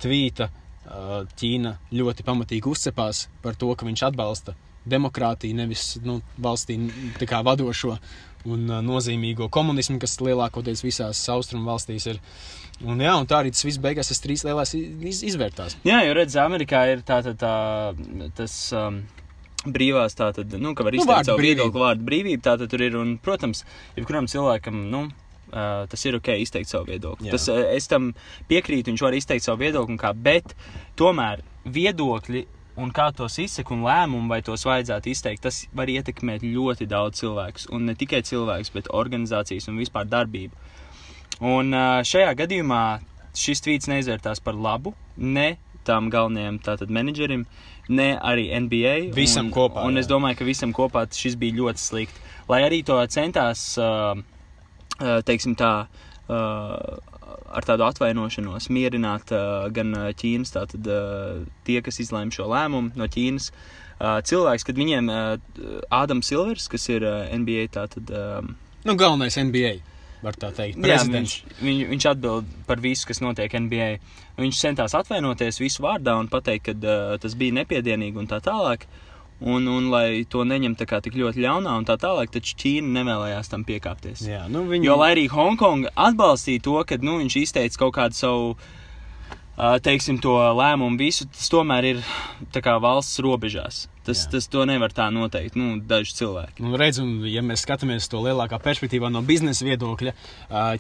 tvīta 0.03 0.51
uh, 0.51 1.23
Ķīna 1.39 1.77
ļoti 1.95 2.27
pamatīgi 2.27 2.75
uzcepās 2.75 3.29
par 3.45 3.55
to, 3.57 3.71
ka 3.79 3.87
viņš 3.87 4.07
atbalsta 4.11 4.59
demokrātiju, 4.89 5.57
nevis 5.57 5.97
nu, 6.03 6.21
valstī 6.43 6.79
kā 7.29 7.43
vadošo 7.47 7.97
un 8.51 8.67
uh, 8.67 8.81
nozīmīgo 8.83 9.49
komunismu, 9.53 10.01
kas 10.03 10.19
lielākoties 10.23 10.83
visās 10.85 11.23
austrumu 11.31 11.71
valstīs 11.71 12.09
ir. 12.11 12.21
Un, 12.83 12.99
jā, 13.03 13.15
un 13.15 13.29
tā 13.31 13.39
arī 13.43 13.53
tas 13.55 13.63
viss 13.63 13.79
beigās 13.83 14.11
tas 14.11 14.23
trīs 14.25 14.43
lielās 14.47 14.75
iz, 14.75 15.23
izvērtās. 15.29 15.77
Jā, 15.87 16.01
jo 16.07 16.15
redz, 16.19 16.35
Amerikā 16.43 16.83
ir 16.91 17.05
tā, 17.07 17.23
tā, 17.27 17.37
tā 17.39 17.57
tas. 18.39 18.63
Um... 18.77 19.03
Brīvās 19.63 20.17
tā 20.19 20.33
tad, 20.35 20.51
nu, 20.59 20.73
ka 20.75 20.83
var 20.83 20.91
Nu, 20.91 20.99
izteikt 20.99 21.13
vārda 21.13 21.29
savu 21.29 21.43
viedokli, 21.45 21.79
vārdu 21.79 22.03
brīvību. 22.09 22.41
Tā 22.43 22.57
tad 22.59 22.73
tur 22.73 22.83
ir, 22.83 22.97
un, 22.99 23.13
protams, 23.23 23.61
jebkuram 23.95 24.27
cilvēkam, 24.27 24.81
nu, 24.91 25.05
uh, 25.53 25.85
tas 25.87 26.03
ir 26.03 26.17
ok 26.19 26.33
izteikt 26.43 26.73
savu 26.73 26.89
viedokli. 26.89 27.29
Jā. 27.29 27.37
Tas, 27.37 27.47
uh, 27.53 27.61
es 27.71 27.87
tam 27.87 28.09
piekrītu, 28.51 28.91
viņš 28.91 29.05
var 29.07 29.15
izteikt 29.15 29.47
savu 29.47 29.63
viedokli, 29.63 30.01
kā, 30.03 30.11
bet 30.19 30.57
tomēr 30.99 31.45
viedokļi 31.63 32.43
un 32.81 32.93
kā 32.95 33.11
tos 33.17 33.39
izsaka 33.43 33.75
un 33.75 33.83
lēmumu, 33.87 34.29
vai 34.33 34.41
tos 34.45 34.65
vajadzētu 34.69 35.13
izteikt, 35.13 35.43
tas 35.45 35.63
var 35.77 35.91
ietekmēt 35.93 36.45
ļoti 36.47 36.89
daudz 36.89 37.21
cilvēkus. 37.23 37.69
Un 37.75 37.91
ne 37.91 37.97
tikai 37.99 38.23
cilvēkus, 38.27 38.73
bet 38.75 38.91
organizācijas 38.93 39.69
un 39.69 39.81
vispār 39.83 40.09
darbību. 40.09 40.57
Un 41.43 41.75
šajā 42.07 42.33
gadījumā 42.39 42.83
šis 43.37 43.65
tvīts 43.65 43.91
neizvērtās 43.91 44.43
par 44.45 44.55
labu 44.55 44.95
ne 45.17 45.57
tam 45.87 46.11
galvenajam 46.13 46.61
tātad 46.63 46.93
menedžerim, 46.95 47.45
ne 47.91 48.13
arī 48.23 48.49
NBA. 48.67 48.95
Visam 49.17 49.49
un, 49.49 49.55
kopā, 49.55 49.83
Un 49.87 49.99
jā. 49.99 50.05
es 50.05 50.11
domāju, 50.11 50.39
ka 50.39 50.47
visam 50.47 50.75
kopā 50.77 51.05
šis 51.11 51.37
bija 51.41 51.59
ļoti 51.59 51.83
slikti. 51.83 52.23
Lai 52.51 52.63
arī 52.67 52.83
to 52.87 52.99
centās, 53.11 53.65
teiksim 55.27 55.57
tā, 55.59 55.73
ar 57.53 57.67
tādu 57.69 57.87
atvainošanos 57.87 58.69
mierināt 58.73 59.33
uh, 59.35 59.69
gan 59.75 59.95
uh, 59.97 60.11
Ķīnas, 60.17 60.55
tātad 60.55 60.89
uh, 60.91 61.45
tie, 61.67 61.81
kas 61.85 62.01
izlēma 62.05 62.35
šo 62.35 62.49
lēmumu 62.53 62.93
no 62.99 63.09
Ķīnas. 63.11 63.53
Uh, 64.03 64.19
cilvēks, 64.27 64.67
kad 64.67 64.79
viņiem 64.79 65.09
uh, 65.13 65.37
Ādams 65.95 66.33
Silvers, 66.33 66.67
kas 66.73 66.89
ir 66.91 67.07
uh, 67.07 67.25
NBA, 67.37 67.69
tātad 67.77 68.11
um, 68.11 68.55
Nu, 68.83 68.97
galvenais 68.99 69.37
NBA, 69.39 69.77
teikt. 70.57 70.79
Jā, 70.87 70.99
viņš, 71.07 71.37
viņ, 71.63 71.81
viņš 71.93 72.07
atbild 72.11 72.51
par 72.67 72.83
visu, 72.83 73.07
kas 73.07 73.23
notiek 73.23 73.55
NBA. 73.55 73.89
Viņš 74.41 74.59
centās 74.59 74.95
atvainoties 74.99 75.61
visu 75.63 75.85
vārdā 75.85 76.17
un 76.19 76.31
pateikt, 76.31 76.71
ka 76.71 76.75
uh, 76.79 77.15
tas 77.23 77.37
bija 77.39 77.61
nepiedienīgi 77.61 78.19
un 78.19 78.31
tā 78.31 78.41
tālāk. 78.43 78.89
Un, 79.43 79.67
un 79.67 79.89
lai 79.91 80.23
to 80.31 80.45
neņemtu 80.47 80.87
tik 80.87 81.17
ļoti 81.19 81.43
ļaunā 81.43 81.73
un 81.81 81.87
tā 81.87 81.97
tālāk, 81.99 82.31
taču 82.31 82.55
Ķīna 82.61 83.01
nevēlējās 83.01 83.51
tam 83.51 83.65
piekāpties. 83.67 84.23
Jā, 84.29 84.45
nu, 84.47 84.63
viņi... 84.71 84.87
Jo, 84.87 84.95
lai 85.01 85.13
arī 85.17 85.27
Hongkonga 85.33 85.91
atbalstīja 85.99 86.63
to, 86.63 86.77
ka 86.87 87.01
nu, 87.03 87.19
viņš 87.25 87.39
izteica 87.41 87.81
kaut 87.83 87.97
kādu 87.99 88.19
savu, 88.19 88.53
teiksim, 89.83 90.21
to 90.23 90.37
lēmumu, 90.39 90.95
visu, 91.01 91.27
tas 91.27 91.51
tomēr 91.51 91.91
ir 91.91 92.05
kā 92.55 92.77
valsts 92.83 93.19
robežās. 93.25 93.89
Tas, 94.03 94.25
tas 94.27 94.49
to 94.51 94.65
nevar 94.67 94.91
tā 94.91 95.05
noteikt, 95.15 95.55
nu, 95.55 95.77
daži 95.79 96.17
cilvēki. 96.19 96.65
Nu, 96.65 96.75
redz, 96.81 96.99
un, 96.99 97.21
ja 97.31 97.43
mēs 97.47 97.63
skatāmies 97.63 98.09
to 98.11 98.19
lielākā 98.25 98.59
perspektīvā 98.63 99.13
no 99.15 99.23
biznesa 99.27 99.63
viedokļa, 99.67 100.15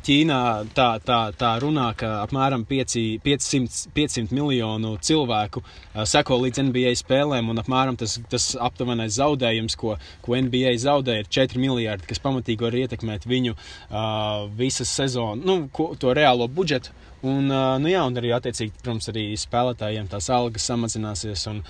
Ķīnā 0.03 0.39
tā, 0.75 0.89
tā, 1.07 1.19
tā 1.39 1.53
runā, 1.63 1.93
ka 1.99 2.11
apmēram 2.25 2.65
5, 2.67 2.97
500, 3.23 3.93
500 3.95 4.35
miljonu 4.35 4.97
cilvēku 4.99 5.63
seko 6.09 6.41
līdz 6.43 6.65
NBA 6.67 6.97
spēlēm, 6.99 7.53
un 7.53 7.63
apmēram 7.63 7.99
tas, 8.01 8.17
tas 8.33 8.49
aptuvenais 8.59 9.15
zaudējums, 9.21 9.79
ko, 9.79 9.95
ko 10.25 10.43
NBA 10.49 10.75
zaudē, 10.83 11.21
ir 11.23 11.31
4 11.31 11.63
miljardi, 11.63 12.09
kas 12.11 12.23
pamatīgi 12.27 12.67
var 12.67 12.79
ietekmēt 12.83 13.29
viņu 13.31 13.55
uh, 13.55 14.51
visas 14.59 14.91
sezonas, 14.91 15.47
nu, 15.47 15.69
ko, 15.73 15.93
to 15.95 16.11
reālo 16.17 16.51
budžetu. 16.51 16.91
Un, 17.23 17.47
uh, 17.47 17.79
nu, 17.79 17.87
jā, 17.87 18.03
un 18.03 18.19
arī, 18.19 18.33
attiecīgi, 18.35 18.81
protams, 18.83 19.07
arī 19.13 19.29
spēlētājiem 19.39 20.11
tās 20.11 20.27
algas 20.35 20.67
samazināsies. 20.67 21.47
Un, 21.53 21.63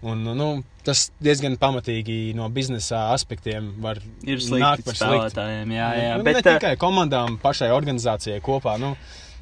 Un, 0.00 0.22
nu, 0.36 0.48
tas 0.86 1.10
diezgan 1.20 1.58
pamatīgi 1.60 2.32
no 2.36 2.46
biznesa 2.52 3.10
aspektiem 3.12 3.74
var 3.84 3.98
nākt 4.24 4.86
par 4.86 4.96
spēlētājiem, 4.96 5.74
jā, 5.76 5.88
jā. 5.98 6.14
nu, 6.16 6.24
Bet, 6.24 6.38
ne 6.40 6.54
tikai 6.54 6.76
komandām, 6.80 7.36
pašai 7.42 7.68
organizācijai 7.76 8.40
kopā. 8.44 8.78
Nu, 8.80 8.94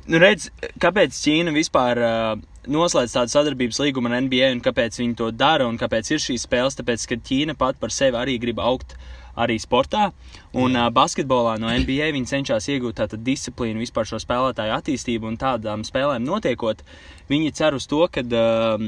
Nu, 0.08 0.16
redz, 0.16 0.46
kāpēc 0.80 1.12
Ķīna 1.20 1.52
vispār 1.52 1.98
uh, 2.00 2.30
noslēdz 2.72 3.12
tādu 3.12 3.32
sadarbības 3.34 3.80
līgumu 3.82 4.08
ar 4.08 4.22
NBA 4.24 4.46
un 4.54 4.62
kāpēc 4.64 4.96
viņi 5.02 5.16
to 5.20 5.28
dara 5.36 5.66
un 5.68 5.76
kāpēc 5.76 6.14
ir 6.14 6.22
šīs 6.24 6.46
spēles? 6.46 6.78
Tāpēc, 6.78 7.04
ka 7.10 7.18
Ķīna 7.28 7.52
pat 7.60 7.76
par 7.76 7.92
sevi 7.92 8.16
arī 8.16 8.38
grib 8.40 8.62
augt 8.64 8.96
arī 9.38 9.58
sportā. 9.62 10.10
Un 10.56 10.76
uh, 10.76 10.88
basketbolā 10.94 11.56
no 11.60 11.70
NBA 11.70 12.10
viņi 12.16 12.30
cenšas 12.32 12.68
iegūt 12.74 12.98
tādu 13.00 13.20
disciplīnu, 13.22 13.82
vispār 13.82 14.08
šo 14.08 14.20
spēlētāju 14.22 14.74
attīstību 14.78 15.30
un 15.30 15.38
tādām 15.40 15.84
spēlēm 15.86 16.26
notiekot. 16.26 16.82
Viņi 17.28 17.54
cer 17.56 17.76
uz 17.76 17.88
to, 17.90 18.02
ka 18.12 18.24
uh, 18.24 18.86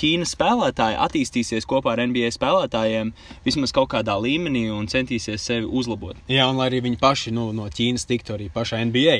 Ķīnas 0.00 0.34
spēlētāji 0.36 1.00
attīstīsies 1.06 1.68
kopā 1.70 1.96
ar 1.96 2.04
NBA 2.06 2.32
spēlētājiem 2.36 3.14
vismaz 3.46 3.74
kaut 3.76 3.90
kādā 3.94 4.16
līmenī 4.22 4.68
un 4.72 4.90
centīsies 4.90 5.42
sevi 5.50 5.66
uzlabot. 5.66 6.18
Jā, 6.30 6.48
un 6.50 6.60
lai 6.60 6.70
arī 6.70 6.84
viņi 6.88 7.00
paši 7.00 7.34
nu, 7.36 7.50
no 7.56 7.70
Ķīnas 7.70 8.06
tiktu 8.10 8.38
arī 8.38 8.50
pašā 8.54 8.82
NBA. 8.90 9.18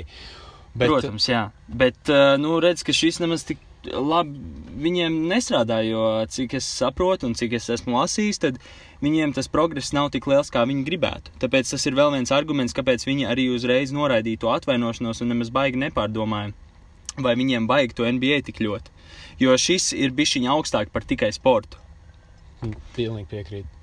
Bet, 0.70 0.86
Protams, 0.86 1.26
jā. 1.26 1.48
Bet, 1.66 1.98
uh, 2.08 2.36
nu, 2.38 2.60
redz, 2.62 2.84
ka 2.86 2.94
šis 2.94 3.18
nemaz 3.22 3.42
tik 3.48 3.58
labi 3.88 4.38
viņiem 4.80 5.16
nestrādā, 5.30 5.80
jo 5.86 6.02
cik 6.28 6.56
es 6.58 6.68
saprotu 6.68 7.28
un 7.28 7.34
cik 7.38 7.56
es 7.58 7.68
esmu 7.72 7.96
lasījis, 7.96 8.40
tad 8.42 8.60
viņiem 9.04 9.32
tas 9.36 9.48
progress 9.48 9.94
nav 9.96 10.10
tik 10.14 10.28
liels, 10.30 10.52
kā 10.52 10.64
viņi 10.68 10.84
gribētu. 10.86 11.32
Tāpēc 11.42 11.72
tas 11.72 11.86
ir 11.88 11.96
vēl 11.98 12.12
viens 12.16 12.32
arguments, 12.34 12.76
kāpēc 12.76 13.06
viņi 13.08 13.28
arī 13.30 13.48
uzreiz 13.54 13.94
noraidīja 13.96 14.44
to 14.44 14.52
atvainošanos 14.52 15.22
un 15.24 15.32
nemaz 15.32 15.52
baigi 15.54 15.80
nepārdomāja, 15.80 16.52
vai 17.18 17.36
viņiem 17.40 17.68
baigi 17.70 17.96
to 17.96 18.08
NBA 18.08 18.42
tik 18.48 18.62
ļoti. 18.64 18.96
Jo 19.40 19.56
šis 19.56 19.92
ir 19.96 20.12
bišķiņa 20.16 20.52
augstāk 20.52 20.92
par 20.92 21.06
tikai 21.08 21.32
sportu. 21.32 21.80
Pilnīgi 22.96 23.28
piekrītu. 23.30 23.80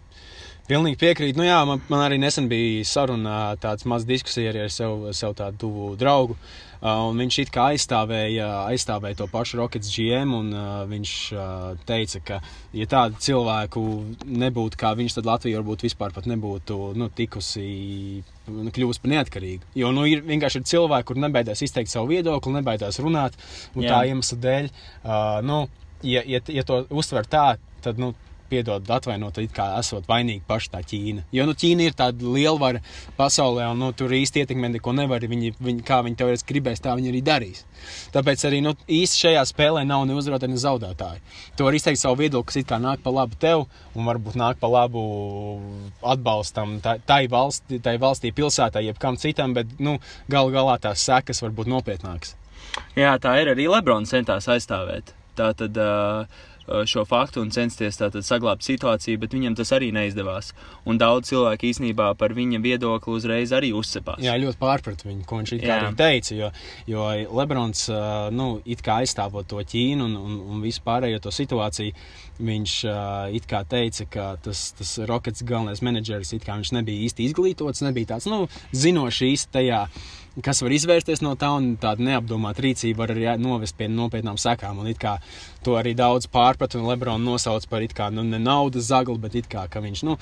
Pilnīgi 0.68 1.00
piekrītu. 1.00 1.40
Nu, 1.40 1.46
jā, 1.48 1.62
man, 1.64 1.80
man 1.88 2.02
arī 2.04 2.18
nesen 2.20 2.50
bija 2.52 2.84
saruna, 2.88 3.56
tāds 3.64 3.88
mazs 3.88 4.08
diskusija 4.08 4.52
arī 4.52 4.66
ar 4.66 4.74
sev, 4.74 5.06
sev 5.16 5.36
tādu 5.40 5.62
tuvu 5.64 5.94
draugu. 6.00 6.36
Uh, 6.78 7.08
viņš 7.16 7.38
it 7.42 7.52
kā 7.56 7.70
aizstāvēja, 7.72 8.48
aizstāvēja 8.70 9.18
to 9.22 9.30
pašu 9.32 9.62
Rockets 9.62 9.90
GM. 9.96 10.36
Un, 10.36 10.52
uh, 10.52 10.84
viņš 10.90 11.14
uh, 11.34 11.80
teica, 11.88 12.22
ka, 12.28 12.42
ja 12.76 12.90
tādu 12.92 13.18
cilvēku 13.24 13.86
nebūtu 14.28 14.82
kā 14.84 14.92
viņš, 15.00 15.16
tad 15.18 15.32
Latvija 15.32 15.62
varbūt 15.62 15.88
vispār 15.88 16.14
nebūtu 16.28 16.92
nu, 17.00 17.08
tikusi 17.16 17.66
nu, 18.52 18.68
kļūst 18.76 19.02
par 19.02 19.16
neatkarīgu. 19.16 19.72
Jo 19.80 19.96
nu, 19.96 20.04
ir 20.12 20.28
vienkārši 20.28 20.62
ir 20.62 20.70
cilvēki, 20.76 21.08
kur 21.08 21.24
nebaidās 21.24 21.64
izteikt 21.64 21.96
savu 21.96 22.12
viedokli, 22.12 22.60
nebaidās 22.60 23.00
runāt. 23.02 23.40
Un 23.74 23.88
Jā. 23.88 23.96
tā 23.96 24.12
iemesla 24.12 24.44
dēļ, 24.44 24.70
uh, 24.70 25.26
nu, 25.48 25.64
ja, 26.04 26.28
ja, 26.28 26.44
ja 26.52 26.68
to 26.68 26.84
uztver 26.92 27.26
tā, 27.32 27.54
tad 27.88 28.04
nu, 28.04 28.12
piedod, 28.50 28.88
atvainot, 28.98 29.38
it 29.42 29.54
kā 29.56 29.68
esot 29.80 30.08
vainīgi 30.10 30.44
paši 30.48 30.72
tā 30.74 30.82
Ķīna. 30.88 31.26
Jo 31.36 31.46
nu, 31.48 31.56
Ķīna 31.58 31.88
ir 31.88 31.98
tāda 31.98 32.32
lielvara 32.34 32.82
pasaulē, 33.18 33.68
un 33.74 33.82
nu, 33.84 33.92
tur 33.98 34.14
īsti 34.16 34.44
ietekmē 34.44 34.72
neko 34.76 34.94
nevar. 34.98 35.26
Viņi, 35.28 35.54
viņi, 35.60 35.84
kā 35.88 36.00
viņi 36.06 36.20
teorētiski 36.20 36.54
gribēs, 36.54 36.82
tā 36.84 36.96
viņi 36.98 37.12
arī 37.12 37.22
darīs. 37.26 37.64
Tāpēc 38.16 38.46
arī 38.50 38.62
nu, 38.66 38.74
īsti 38.88 39.24
šajā 39.26 39.44
spēlē 39.52 39.84
nav 39.88 40.06
ne 40.08 40.18
uzvarētāji, 40.18 40.56
ne 40.56 40.64
zaudētāji. 40.64 41.22
Tu 41.58 41.68
vari 41.68 41.82
izteikt 41.82 42.02
savu 42.02 42.22
viedokli, 42.22 42.48
kas 42.52 42.62
it 42.62 42.70
kā 42.70 42.80
nāk 42.82 43.04
pa 43.04 43.14
labu 43.14 43.40
tev, 43.42 43.68
un 43.96 44.08
varbūt 44.08 44.40
nāk 44.40 44.62
pa 44.62 44.72
labu 44.72 45.04
atbalstam 46.02 46.78
tai, 46.86 46.98
tai, 47.06 47.24
valsti, 47.32 47.82
tai 47.84 47.98
valstī, 48.02 48.34
pilsētā, 48.36 48.84
jebkam 48.86 49.20
citam, 49.22 49.56
bet 49.58 49.78
nu, 49.84 49.98
galu 50.32 50.54
galā 50.56 50.78
tās 50.82 51.06
sekas 51.08 51.44
var 51.44 51.56
būt 51.58 51.72
nopietnākas. 51.72 52.36
Jā, 52.98 53.16
tā 53.22 53.38
ir 53.42 53.54
arī 53.54 53.68
Lebrons 53.72 54.12
centās 54.14 54.50
aizstāvēt. 54.52 55.14
Tā 55.38 55.52
tad 55.58 55.78
uh, 55.78 56.46
šo 56.88 57.04
faktu 57.08 57.42
un 57.44 57.52
censties 57.54 58.00
tātad 58.00 58.26
saglabāt 58.28 58.66
situāciju, 58.66 59.20
bet 59.22 59.36
viņam 59.36 59.56
tas 59.58 59.72
arī 59.76 59.90
neizdevās. 59.96 60.52
Un 60.88 61.00
daudz 61.00 61.32
cilvēku 61.32 61.70
īsnībā 61.70 62.10
par 62.20 62.36
viņa 62.38 62.60
viedokli 62.64 63.16
uzreiz 63.16 63.54
arī 63.56 63.72
uzsepās. 63.78 64.22
Jā, 64.24 64.36
ļoti 64.42 64.60
pārprat 64.62 65.06
viņu, 65.08 65.24
ko 65.28 65.42
viņš 65.42 65.56
it 65.58 65.66
kā 65.66 65.80
arī 65.80 65.94
teica. 66.00 66.36
Jo, 66.38 66.52
jo 66.90 67.08
Lebrons, 67.40 67.88
ā, 67.94 68.04
nu, 68.36 68.50
it 68.66 68.84
kā 68.86 69.02
aizstāvot 69.04 69.48
to 69.48 69.64
Ķīnu 69.64 70.08
un, 70.08 70.16
un, 70.20 70.38
un 70.54 70.62
visu 70.66 70.84
pārējo 70.86 71.24
to 71.24 71.34
situāciju, 71.34 71.96
viņš 72.44 72.78
ā, 72.92 73.00
it 73.38 73.48
kā 73.50 73.64
teica, 73.70 74.08
ka 74.12 74.30
tas, 74.44 74.70
tas 74.78 74.94
Rockets 75.10 75.46
galvenais 75.48 75.84
menedžeris, 75.86 76.36
it 76.38 76.46
kā 76.48 76.60
viņš 76.60 76.76
nebija 76.78 77.08
īsti 77.08 77.32
izglītots, 77.32 77.86
nebija 77.88 78.16
tāds, 78.16 78.30
nu, 78.32 78.46
zinošs 78.76 79.24
īsti 79.32 79.54
tajā 79.58 79.84
kas 80.44 80.62
var 80.62 80.74
izvērsties 80.76 81.22
no 81.26 81.34
tā, 81.40 81.50
un 81.58 81.76
tāda 81.82 82.04
neapdomāta 82.06 82.64
rīcība 82.66 83.04
var 83.04 83.14
arī 83.14 83.28
novest 83.42 83.78
pie 83.78 83.88
nopietnām 83.92 84.38
sekām. 84.42 84.82
Un 84.82 84.94
kā 85.00 85.18
to 85.66 85.78
arī 85.80 85.96
daudz 85.98 86.30
pārprat, 86.32 86.78
un 86.78 86.88
Lebrons 86.90 87.24
nosauc 87.24 87.68
par 87.70 87.86
it 87.86 87.96
kā 87.98 88.10
nu, 88.14 88.24
ne 88.24 88.40
naudas 88.42 88.90
zagli, 88.92 89.18
bet 89.22 89.36
it 89.36 89.50
kā 89.52 89.66
viņš, 89.68 90.04
nu, 90.08 90.18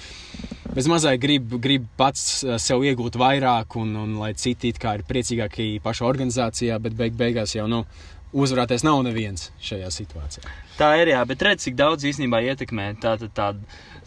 bez 0.73 0.89
mazai 0.91 1.17
grib, 1.21 1.57
grib 1.61 1.87
pats 1.97 2.43
eh, 2.43 2.57
sev 2.61 2.83
iegūt 2.87 3.19
vairāk, 3.19 3.77
un, 3.81 3.95
un 4.03 4.17
lai 4.21 4.33
citi 4.33 4.71
it 4.73 4.81
kā 4.81 4.97
ir 4.97 5.05
priecīgāki 5.07 5.79
pašā 5.83 6.07
organizācijā, 6.07 6.79
bet 6.79 6.97
beig 6.97 7.17
beigās 7.19 7.55
jau, 7.55 7.67
nu, 7.71 7.85
uzvarēties 8.35 8.83
nav 8.83 9.01
neviens 9.05 9.49
šajā 9.63 9.91
situācijā. 9.93 10.55
Tā 10.79 10.89
ir, 10.99 11.13
jā, 11.13 11.21
bet 11.27 11.43
redz, 11.45 11.63
cik 11.67 11.77
daudz 11.79 12.07
īstenībā 12.07 12.41
ietekmē 12.49 12.89
tāda 13.03 13.29
tā, 13.31 13.51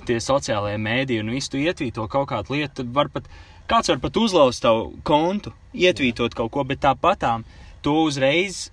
tie 0.09 0.19
sociālajie 0.21 0.81
mēdīji 0.85 1.23
un 1.25 1.33
visu 1.33 1.61
ietvīto 1.61 2.05
kaut 2.13 2.29
kādu 2.33 2.57
lietu. 2.57 2.83
tad 2.83 2.93
Var 2.97 3.11
pat, 3.15 3.31
kāds 3.69 3.93
var 3.93 4.01
pat 4.03 4.17
uzlauzt 4.21 4.65
tavu 4.65 4.91
kontu, 5.07 5.53
ietvītot 5.77 6.37
kaut 6.37 6.53
ko, 6.55 6.65
bet 6.69 6.83
tāpatām 6.85 7.45
to 7.85 7.95
uzreiz, 8.07 8.69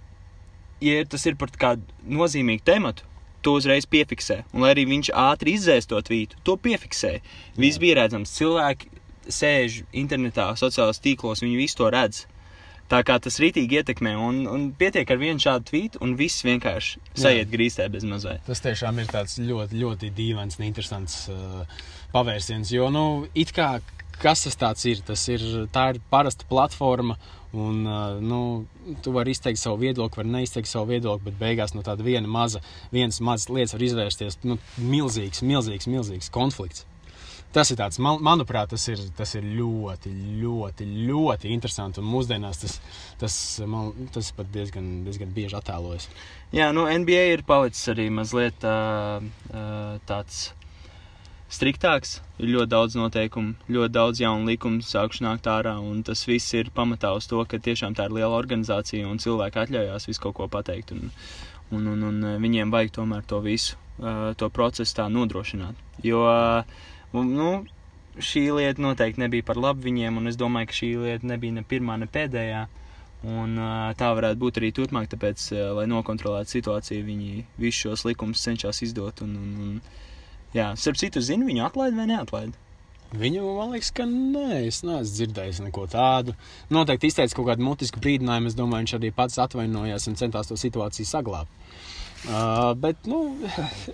ja 0.84 1.04
tas 1.10 1.26
ir 1.30 1.38
par 1.40 1.52
kādu 1.60 1.84
nozīmīgu 2.08 2.66
tematu, 2.66 3.06
to 3.46 3.56
uzreiz 3.60 3.86
piefiksē. 3.86 4.42
Un 4.54 4.66
lai 4.66 4.74
arī 4.74 4.88
viņš 4.90 5.12
ātri 5.14 5.54
izdzēs 5.60 5.90
to 5.90 6.00
tvītu, 6.02 6.40
to 6.48 6.58
piefiksē. 6.58 7.20
Viss 7.62 7.82
bija 7.82 8.00
redzams. 8.02 8.34
Cilvēki 8.40 8.90
sēž 9.30 9.84
internetā, 9.94 10.52
sociālajos 10.58 11.02
tīklos, 11.04 11.44
viņi 11.46 11.60
visu 11.60 11.82
to 11.82 11.92
redz. 11.94 12.26
Tā 12.90 13.00
kā 13.02 13.16
tas 13.18 13.40
rītīgi 13.42 13.80
ietekmē, 13.80 14.12
un, 14.22 14.44
un 14.50 14.66
pietiek 14.78 15.10
ar 15.10 15.18
vienu 15.18 15.42
šādu 15.42 15.66
tvītu, 15.72 16.02
un 16.06 16.14
viss 16.20 16.46
vienkārši 16.46 17.02
sajiet 17.18 17.50
grīstē 17.50 17.88
bez 17.90 18.06
mazliet. 18.06 18.44
Tas 18.46 18.62
tiešām 18.62 19.02
ir 19.02 19.10
tāds 19.10 19.40
ļoti, 19.42 19.80
ļoti 19.82 20.12
dīvains 20.14 20.60
un 20.60 20.68
interesants 20.68 21.24
uh, 21.34 21.64
pavērsiens. 22.14 22.70
Jo, 22.76 22.92
nu, 22.94 23.26
it 23.34 23.56
kā 23.58 23.80
kas 24.22 24.46
tas 24.46 24.60
tāds 24.60 24.86
ir? 24.90 25.02
Tas 25.06 25.24
ir, 25.32 25.44
tā 25.74 25.90
ir 25.94 26.02
parasta 26.12 26.48
platforma, 26.50 27.18
un 27.56 27.84
nu, 28.26 28.42
tu 29.04 29.14
vari 29.16 29.36
izteikt 29.36 29.62
savu 29.62 29.80
viedokli, 29.84 30.24
var 30.24 30.32
neizteikt 30.38 30.70
savu 30.70 30.92
viedokli, 30.92 31.30
bet 31.30 31.40
beigās 31.40 31.76
no 31.76 31.86
tāda 31.86 32.04
viena 32.06 32.28
maza, 32.28 32.62
viens 32.94 33.22
mazs 33.24 33.48
lietas 33.52 33.78
var 33.78 33.88
izvērsties 33.88 34.42
nu, 34.44 34.60
milzīgs, 34.82 35.44
milzīgs, 35.46 35.88
milzīgs 35.92 36.34
konflikts. 36.36 36.86
Tas 37.56 37.70
ir 37.72 37.78
tāds, 37.80 38.02
man, 38.04 38.18
manuprāt, 38.20 38.74
tas 38.74 38.84
ir, 38.92 39.00
tas 39.16 39.32
ir 39.38 39.46
ļoti, 39.48 40.10
ļoti, 40.42 40.88
ļoti 41.08 41.54
interesanti. 41.56 42.02
Un 42.02 42.10
mūsdienās 42.12 42.60
tas, 42.60 42.74
tas, 43.22 43.38
man, 43.72 43.94
tas 44.12 44.34
pat 44.36 44.50
diezgan, 44.52 44.90
diezgan 45.06 45.32
bieži 45.32 45.56
attēlojas. 45.62 46.10
Jā, 46.52 46.74
nu 46.76 46.84
NBA 46.84 47.22
ir 47.32 47.46
palicis 47.48 47.94
arī 47.94 48.10
mazliet 48.12 48.68
uh, 48.68 49.24
tāds 50.10 50.50
striktāks. 51.52 52.20
Ir 52.42 52.50
ļoti 52.52 52.70
daudz 52.72 52.96
noteikumu, 53.00 53.54
ļoti 53.72 53.94
daudz 53.96 54.22
jaunu 54.22 54.50
likumu 54.50 54.84
sākuši 54.84 55.24
nākt 55.26 55.48
ārā, 55.48 55.76
un 55.80 56.02
tas 56.04 56.26
viss 56.28 56.54
ir 56.58 56.72
pamatā 56.76 57.14
uz 57.16 57.28
to, 57.32 57.40
ka 57.48 57.60
tiešām 57.64 57.96
tā 57.96 58.10
ir 58.10 58.16
liela 58.18 58.36
organizācija 58.36 59.08
un 59.08 59.22
cilvēki 59.24 59.62
atļaujās 59.64 60.10
visu 60.10 60.24
kaut 60.26 60.36
ko 60.40 60.50
pateikt. 60.52 60.92
Un, 60.96 61.12
un, 61.72 61.88
un, 61.94 62.04
un 62.10 62.20
uh, 62.24 62.36
viņiem 62.42 62.74
vajag 62.74 62.96
tomēr 63.00 63.24
to 63.30 63.40
visu, 63.46 63.78
uh, 64.02 64.34
to 64.38 64.50
procesu 64.50 64.98
tā 64.98 65.08
nodrošināt. 65.12 65.80
Jo 66.04 66.26
uh, 66.28 66.82
nu, 67.24 67.52
šī 68.20 68.48
lieta 68.56 68.82
noteikti 68.84 69.22
nebija 69.24 69.46
par 69.48 69.60
labu 69.62 69.86
viņiem, 69.86 70.18
un 70.20 70.32
es 70.32 70.40
domāju, 70.40 70.72
ka 70.72 70.80
šī 70.82 70.92
lieta 71.04 71.30
nebija 71.36 71.60
ne 71.60 71.64
pirmā, 71.68 72.00
ne 72.02 72.10
pēdējā. 72.12 72.66
Un, 73.26 73.56
tā 73.98 74.12
varētu 74.14 74.38
būt 74.38 74.58
arī 74.60 74.68
turpmāk, 74.76 75.08
tāpēc, 75.10 75.48
lai 75.74 75.88
nokontrolētu 75.90 76.52
situāciju, 76.60 77.06
viņi 77.08 77.46
visus 77.58 77.80
šos 77.88 78.04
likumus 78.06 78.44
cenšas 78.46 78.84
izdot. 78.86 79.24
Un, 79.26 79.32
un, 79.40 79.56
un, 79.64 79.80
jā, 80.56 80.70
starp 80.80 81.02
citu, 81.02 81.24
zinu, 81.24 81.50
viņu 81.50 81.66
atlaid 81.68 81.98
vai 81.98 82.08
neatlaid. 82.12 82.56
Viņu, 83.16 83.44
man 83.56 83.72
liekas, 83.76 83.92
ka 83.96 84.04
nē, 84.10 84.66
es 84.68 84.82
neesmu 84.84 85.06
dzirdējis 85.08 85.62
neko 85.68 85.86
tādu. 85.92 86.34
Noteikti 86.74 87.12
izteica 87.12 87.38
kaut 87.38 87.52
kādu 87.52 87.64
mutisku 87.64 88.02
brīdinājumu. 88.04 88.50
Es 88.52 88.58
domāju, 88.58 88.88
viņš 88.88 88.96
arī 88.98 89.12
pats 89.16 89.40
atvainojās 89.40 90.10
un 90.10 90.18
centās 90.20 90.50
to 90.50 90.58
situāciju 90.60 91.08
saglabāt. 91.08 91.62
Uh, 92.26 92.72
bet 92.82 93.06
nu, 93.06 93.20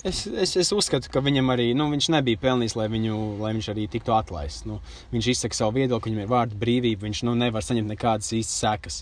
es, 0.08 0.24
es, 0.26 0.56
es 0.56 0.70
uzskatu, 0.72 1.10
ka 1.12 1.20
viņam 1.20 1.52
arī 1.52 1.74
nu, 1.76 1.90
viņš 1.92 2.08
nebija 2.16 2.40
pelnījis, 2.40 2.78
lai, 2.80 2.88
viņu, 2.94 3.18
lai 3.44 3.52
viņš 3.58 3.68
arī 3.74 3.90
tiktu 3.92 4.16
atlaists. 4.16 4.64
Nu, 4.70 4.80
viņš 5.12 5.32
izsaka 5.34 5.58
savu 5.58 5.76
viedokli, 5.82 6.14
viņam 6.14 6.24
ir 6.24 6.32
vārdu 6.32 6.60
brīvība, 6.62 7.10
viņš 7.10 7.26
nu, 7.28 7.36
nevar 7.36 7.66
saņemt 7.68 7.92
nekādas 7.92 8.32
īstas 8.38 8.62
sekas. 8.64 9.02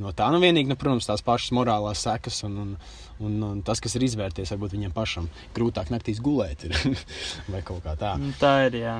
No 0.00 0.12
tā 0.16 0.28
nu 0.30 0.42
vienīgi, 0.42 0.68
nu, 0.68 0.76
protams, 0.78 1.08
tās 1.08 1.24
pašas 1.24 1.54
morālās 1.56 2.04
sekas 2.04 2.44
un, 2.46 2.58
un, 2.62 2.76
un, 3.20 3.36
un 3.44 3.62
tas, 3.66 3.80
kas 3.82 3.96
ir 3.98 4.06
izvērties, 4.06 4.52
varbūt 4.54 4.76
viņam 4.76 4.94
pašam 4.96 5.28
grūtāk 5.56 5.92
naktīs 5.92 6.22
gulēt 6.24 6.66
ir, 6.68 6.76
vai 7.52 7.62
kaut 7.66 7.84
kā 7.84 7.96
tā. 8.00 8.16
Nu, 8.20 8.32
Tā 8.40 8.54
ir, 8.68 8.80
jā. 8.80 8.96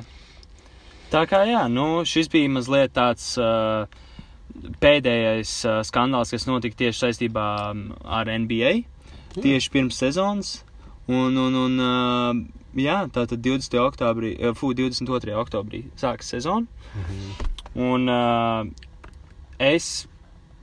Tā 1.10 1.24
kā 1.26 1.42
jā, 1.48 1.64
nu, 1.72 2.04
šis 2.06 2.30
bija 2.30 2.50
mazliet 2.52 2.92
tāds 2.94 3.32
uh, 3.40 3.90
pēdējais 4.82 5.54
uh, 5.66 5.80
skandāls, 5.86 6.30
kas 6.34 6.46
notika 6.46 6.84
tieši 6.84 7.06
saistībā 7.06 7.46
ar 8.20 8.30
NBA, 8.30 8.74
tieši 9.40 9.72
pirms 9.74 9.98
sezonas. 9.98 10.60
Un, 11.10 11.34
un, 11.34 11.56
un 11.58 11.82
uh, 11.82 12.42
jā, 12.78 13.00
tā 13.10 13.24
tad 13.26 13.42
20. 13.42 13.74
oktobrī, 13.82 14.36
uh, 14.38 14.54
fu, 14.54 14.70
22. 14.76 15.34
oktobrī 15.42 15.82
sākas 15.98 16.30
sezona. 16.30 16.70
Un 17.74 18.06
uh, 18.10 18.70
es 19.58 20.06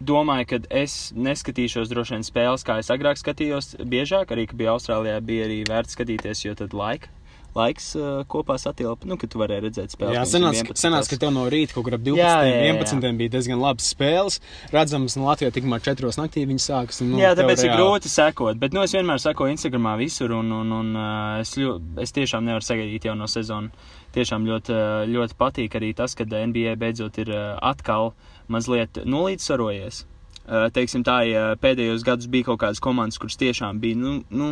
domāju, 0.01 0.47
ka 0.53 0.59
es 0.69 1.11
neskatīšos 1.17 1.89
droši 1.91 2.17
vien 2.17 2.25
spēles, 2.27 2.65
kā 2.67 2.79
es 2.81 2.91
agrāk 2.93 3.19
skatījos, 3.21 3.75
biežāk. 3.83 4.33
Arī, 4.35 4.47
kad 4.49 4.59
bija 4.59 4.75
Austrālijā, 4.77 5.19
bija 5.25 5.47
arī 5.49 5.63
vērts 5.67 5.97
skatīties, 5.97 6.45
jo 6.45 6.57
tad 6.59 6.73
laika. 6.77 7.13
Laiks 7.57 7.95
uh, 7.97 8.19
kopā 8.29 8.53
satilpa, 8.61 9.07
nu, 9.09 9.15
kad 9.17 9.31
tu 9.33 9.39
varēji 9.41 9.63
redzēt 9.63 9.93
spēles. 9.95 10.13
Jā, 10.13 10.25
senās, 10.29 10.59
11. 10.61 10.77
senās, 10.77 11.07
ka 11.09 11.17
tev 11.17 11.31
no 11.33 11.47
rīta 11.49 11.73
kaut 11.73 11.87
kur 11.87 11.95
ap 11.97 12.03
12. 12.05 12.19
Jā, 12.19 12.33
jā, 12.45 12.51
jā, 12.51 12.67
jā. 12.67 12.75
11. 12.75 13.17
bija 13.17 13.33
diezgan 13.33 13.57
labas 13.63 13.87
spēles. 13.95 14.37
Redzams, 14.75 15.15
no 15.17 15.25
Latvijas 15.25 15.55
tikmēr 15.55 15.81
4. 15.87 16.11
naktī 16.21 16.43
viņas 16.45 16.67
sākas. 16.69 17.01
un, 17.01 17.15
Nu, 17.15 17.23
Jā, 17.23 17.31
tāpēc 17.39 17.63
ir 17.63 17.71
reāli- 17.71 17.79
grūti 17.81 18.11
sekot. 18.13 18.59
Bet 18.61 18.77
nu, 18.77 18.83
es 18.85 18.93
vienmēr 18.93 19.17
sekoju 19.23 19.55
Instagramā 19.55 19.95
visur, 19.97 20.35
un, 20.37 20.51
un, 20.53 20.75
un 20.83 20.93
uh, 20.93 21.41
es, 21.41 21.55
ļo, 21.57 21.79
es 22.03 22.13
tiešām 22.13 22.45
nevaru 22.45 22.67
sagaidīt 22.67 23.09
jau 23.09 23.15
no 23.17 23.25
sezonas. 23.25 23.73
Tiešām 24.13 24.45
ļoti, 24.45 24.77
uh, 24.77 25.09
ļoti 25.17 25.39
patīk 25.41 25.79
arī 25.81 25.95
tas, 25.97 26.13
ka 26.13 26.29
NBA 26.29 26.77
beidzot 26.77 27.17
ir 27.25 27.33
uh, 27.33 27.55
atkal 27.71 28.13
mazliet 28.53 28.99
nolīdzsvarojies. 29.05 30.03
Uh, 30.47 30.69
teiksim, 30.71 31.03
tā, 31.03 31.21
ja 31.27 31.47
pēdējos 31.59 32.05
gados 32.07 32.29
bija 32.31 32.47
kaut 32.47 32.61
kādas 32.61 32.79
komandas, 32.79 33.17
kuras 33.19 33.35
tiešām 33.35 33.81
bija 33.83 33.99
nu, 33.99 34.13
nu, 34.31 34.49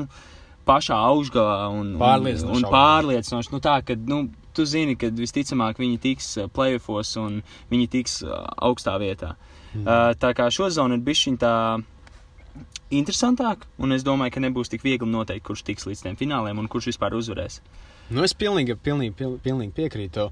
pašā 0.68 0.98
augšgalā 1.12 1.70
un, 1.72 1.94
un, 1.94 2.00
Pārliecinoši 2.02 2.50
un 2.52 2.66
augšgalā. 2.66 2.74
pārliecinoši. 2.76 3.54
Nu, 3.54 3.62
tā, 3.64 3.78
ka, 3.88 3.96
nu, 3.96 4.18
tu 4.56 4.66
zini, 4.68 4.98
ka 5.00 5.08
visticamāk 5.16 5.80
viņi 5.80 6.02
tiks 6.04 6.34
uh, 6.42 6.50
playoffs 6.52 7.16
un 7.22 7.40
viņi 7.72 7.88
tiks 7.96 8.20
uh, 8.28 8.44
augstā 8.68 8.98
vietā. 9.00 9.36
Mm. 9.76 9.86
Uh, 9.88 10.12
tā 10.20 10.34
kā 10.36 10.50
šo 10.52 10.68
zonu 10.72 11.00
ir 11.00 11.04
bijusi 11.08 11.38
tā 11.40 11.54
interesantāk, 12.92 13.66
un 13.82 13.96
es 13.96 14.04
domāju, 14.06 14.36
ka 14.36 14.44
nebūs 14.44 14.70
tik 14.72 14.84
viegli 14.86 15.08
noteikt, 15.10 15.46
kurš 15.48 15.64
tiks 15.68 15.88
līdz 15.90 16.06
tiem 16.06 16.20
fināliem 16.20 16.60
un 16.62 16.68
kurš 16.72 16.92
vispār 16.94 17.16
uzvarēs. 17.18 17.60
Nu, 18.14 18.22
es 18.24 18.36
pilnīgi, 18.38 18.76
pilnīgi, 18.78 19.16
pil- 19.18 19.40
pilnīgi 19.42 19.74
piekrītu. 19.74 20.14
tev. 20.14 20.32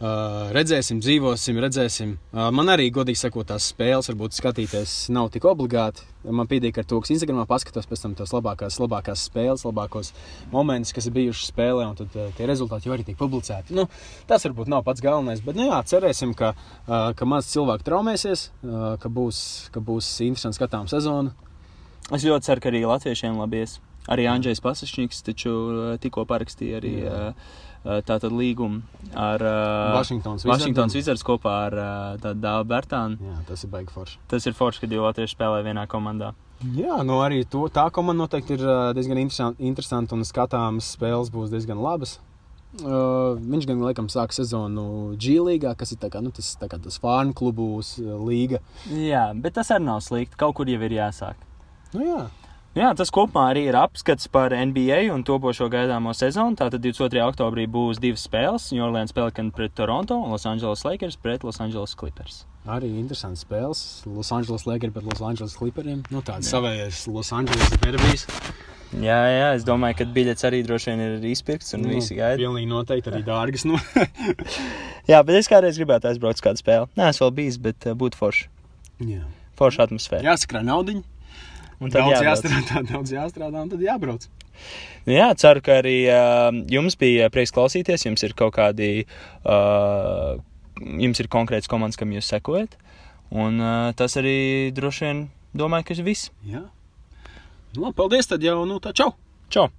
Uh, 0.00 0.46
redzēsim, 0.56 0.96
dzīvosim, 1.04 1.58
redzēsim. 1.60 2.14
Uh, 2.32 2.46
man 2.56 2.72
arī, 2.72 2.86
godīgi 2.88 3.20
sakot, 3.20 3.44
tās 3.50 3.66
spēles, 3.68 4.06
varbūt 4.08 4.32
skatīties, 4.32 4.94
nav 5.12 5.28
tik 5.34 5.44
obligāti. 5.44 6.06
Man 6.24 6.48
pietiek 6.48 6.78
ar 6.80 6.86
to, 6.88 7.02
kas 7.04 7.12
Instagramā 7.12 7.44
paskatās 7.48 7.84
pēc 7.88 8.06
tam 8.06 8.14
tās 8.16 8.32
labākās, 8.32 8.78
labākās 8.80 9.26
spēles, 9.28 9.66
labākos 9.68 10.14
momentus, 10.54 10.94
kas 10.96 11.10
ir 11.10 11.16
bijuši 11.18 11.50
spēlē, 11.50 11.84
un 11.90 12.00
tad 12.00 12.16
uh, 12.16 12.32
tie 12.38 12.48
rezultāti 12.48 12.88
jau 12.88 12.96
arī 12.96 13.04
tiek 13.10 13.20
publicēti. 13.20 13.76
Nu, 13.76 13.90
tas 14.30 14.48
varbūt 14.48 14.72
nav 14.72 14.86
pats 14.88 15.04
galvenais, 15.04 15.44
bet 15.44 15.60
nu, 15.60 15.68
jā, 15.68 15.82
cerēsim, 15.92 16.32
ka, 16.38 16.54
ka 16.88 17.28
maz 17.28 17.52
cilvēku 17.52 17.84
traumēsies, 17.84 18.48
ka, 19.04 19.12
būs, 19.20 19.44
ka 19.74 19.84
būs 19.84 20.08
interesanti 20.24 20.62
skatām 20.62 20.88
sezona. 20.88 21.36
Es 22.08 22.24
ļoti 22.24 22.48
ceru, 22.48 22.64
ka 22.64 22.72
arī 22.72 22.86
latviešiem 22.88 23.36
labies. 23.36 23.82
Arī 24.10 24.24
Andrzejs 24.32 24.62
Pasačņiks 24.64 25.20
taču 25.26 25.50
tikko 26.00 26.24
parakstīja 26.26 26.80
arī 26.80 26.94
Jā. 27.04 27.34
Uh, 27.84 27.98
tātad 28.06 28.32
līgumu 28.34 28.82
ar 29.16 29.42
Vašingtons 29.96 30.46
Vašingtons. 30.46 30.94
Wizards 30.98 31.24
kopā 31.26 31.56
ar 31.68 31.76
tādu 32.22 32.38
Dāvu 32.44 32.68
Bērtānu. 32.70 33.18
Jā, 33.30 33.40
tas 33.48 33.64
ir 33.66 33.72
baigi 33.72 33.92
forši. 33.94 34.20
Tas 34.30 34.46
ir 34.46 34.56
forši, 34.56 34.84
kad 34.84 34.92
divi 34.92 35.02
latvieši 35.04 35.36
spēlē 35.36 35.64
vienā 35.66 35.86
komandā. 35.90 36.34
Jā, 36.76 36.98
nu 37.08 37.22
arī 37.24 37.40
to, 37.48 37.64
tā 37.72 37.86
komanda 37.94 38.26
noteikti 38.26 38.58
ir 38.58 38.66
ā, 38.68 38.80
diezgan 38.96 39.16
interesanti, 39.22 39.64
interesanti 39.64 40.12
un 40.12 40.26
skatāmas 40.28 40.90
spēles 40.92 41.32
būs 41.32 41.48
diezgan 41.52 41.80
labas. 41.80 42.18
Uh, 42.84 43.34
viņš 43.40 43.64
gan 43.66 43.80
laikam 43.82 44.06
sāk 44.12 44.30
sezonu 44.36 45.16
G-līgā, 45.18 45.72
kas 45.74 45.90
ir 45.90 45.98
tā 45.98 46.10
kā, 46.12 46.20
nu, 46.22 46.30
tas, 46.30 46.52
tā 46.60 46.68
kā 46.70 46.78
tas 46.78 47.00
fārnu 47.02 47.34
klubu 47.34 47.80
līga. 48.28 48.60
Jā, 48.92 49.30
bet 49.34 49.56
tas 49.56 49.72
arī 49.74 49.88
nav 49.88 50.04
slikti. 50.06 50.38
Kaut 50.38 50.54
kur 50.60 50.70
jau 50.70 50.78
ir 50.86 50.94
jāsāk. 51.00 51.40
Nu, 51.96 52.04
jā. 52.06 52.20
Jā, 52.78 52.92
tas 52.94 53.10
kopumā 53.10 53.48
arī 53.50 53.64
ir 53.66 53.74
apskats 53.74 54.28
par 54.30 54.52
NBA 54.54 55.08
un 55.10 55.24
topošo 55.26 55.66
gaidāmo 55.72 56.12
sezonu. 56.14 56.54
Tātad 56.54 56.78
22. 56.84 57.18
oktobrī 57.26 57.64
būs 57.66 57.98
divas 57.98 58.22
spēles. 58.28 58.68
New 58.70 58.84
Orleans 58.86 59.10
Pelicans 59.16 59.50
pret 59.56 59.74
Toronto 59.74 60.20
un 60.22 60.30
Los 60.30 60.46
Angeles 60.46 60.84
Lakers 60.86 61.16
pret 61.18 61.42
Los 61.42 61.58
Angeles 61.58 61.96
Clippers. 61.98 62.44
Arī 62.70 62.92
interesants 63.00 63.42
spēles. 63.42 63.82
Los 64.06 64.30
Angeles 64.30 64.68
Lakers 64.70 64.94
pret 64.94 65.08
Los 65.10 65.18
Angeles 65.18 65.58
Clipperiem. 65.58 66.04
Nu, 66.14 66.22
tāds 66.22 66.52
savējais 66.54 67.08
Los 67.10 67.32
Angeles 67.34 67.74
derbijs. 67.82 68.28
Jā, 68.94 69.18
jā, 69.34 69.50
es 69.58 69.66
domāju, 69.66 69.98
ka 70.00 70.06
biļets 70.14 70.46
arī 70.46 70.62
droši 70.66 70.92
vien 70.92 71.02
ir 71.08 71.26
izpirkts 71.30 71.74
un 71.74 71.84
nu, 71.86 71.92
visi 71.94 72.14
gaida. 72.18 72.38
Pilnīgi 72.38 72.70
noteikti 72.70 73.10
arī 73.10 73.20
dārgas. 73.26 73.66
Nu. 73.66 73.78
Jā, 75.10 75.20
bet 75.26 75.36
es 75.38 75.50
kādreiz 75.50 75.78
gribētu 75.78 76.10
aizbraukt 76.10 76.38
uz 76.38 76.46
kādu 76.46 76.62
spēli. 76.62 76.90
Nē, 76.98 77.10
es 77.10 77.22
vēl 77.22 77.30
bijis, 77.34 77.58
bet 77.62 77.86
uh, 77.86 77.94
būtu 77.98 78.18
forši. 78.18 78.50
jā. 79.06 79.22
Forša 79.58 79.86
atmosfēra. 79.86 80.24
Jāsakrā 80.26 80.62
naudiņu. 80.66 81.04
Un 81.80 81.88
tad 81.88 82.02
Daudz 82.02 82.12
jābrauc. 82.12 82.28
jāstrādā, 82.28 82.82
daudz 82.92 83.12
jāstrādā 83.14 83.62
un 83.64 83.70
tad 83.72 83.80
jābrauc. 83.84 84.26
Nu 85.06 85.14
Jā, 85.16 85.30
ceru, 85.40 85.62
ka 85.64 85.78
arī 85.80 85.96
uh, 86.12 86.50
jums 86.68 86.98
bija 87.00 87.30
prieks 87.32 87.54
klausīties. 87.56 88.04
Jums 88.04 88.24
ir 88.26 88.34
kaut 88.36 88.52
kādi, 88.58 89.06
uh, 89.48 90.36
jums 91.00 91.22
ir 91.24 91.30
konkrēts 91.32 91.70
komandas, 91.72 91.96
kam 91.96 92.12
jūs 92.12 92.28
sekojat. 92.28 92.76
Un 93.32 93.56
uh, 93.62 93.92
tas 93.96 94.18
arī 94.20 94.68
droši 94.76 95.06
vien 95.06 95.24
domāju, 95.56 95.88
ka 95.88 95.96
ir 95.96 96.04
viss. 96.10 96.28
Jā. 96.44 96.66
Nu, 97.72 97.86
labi, 97.86 97.96
paldies 97.96 98.28
tad 98.28 98.44
jau, 98.44 98.58
nu 98.68 98.76
tā 98.82 98.92
čau! 98.92 99.14
Čau! 99.48 99.70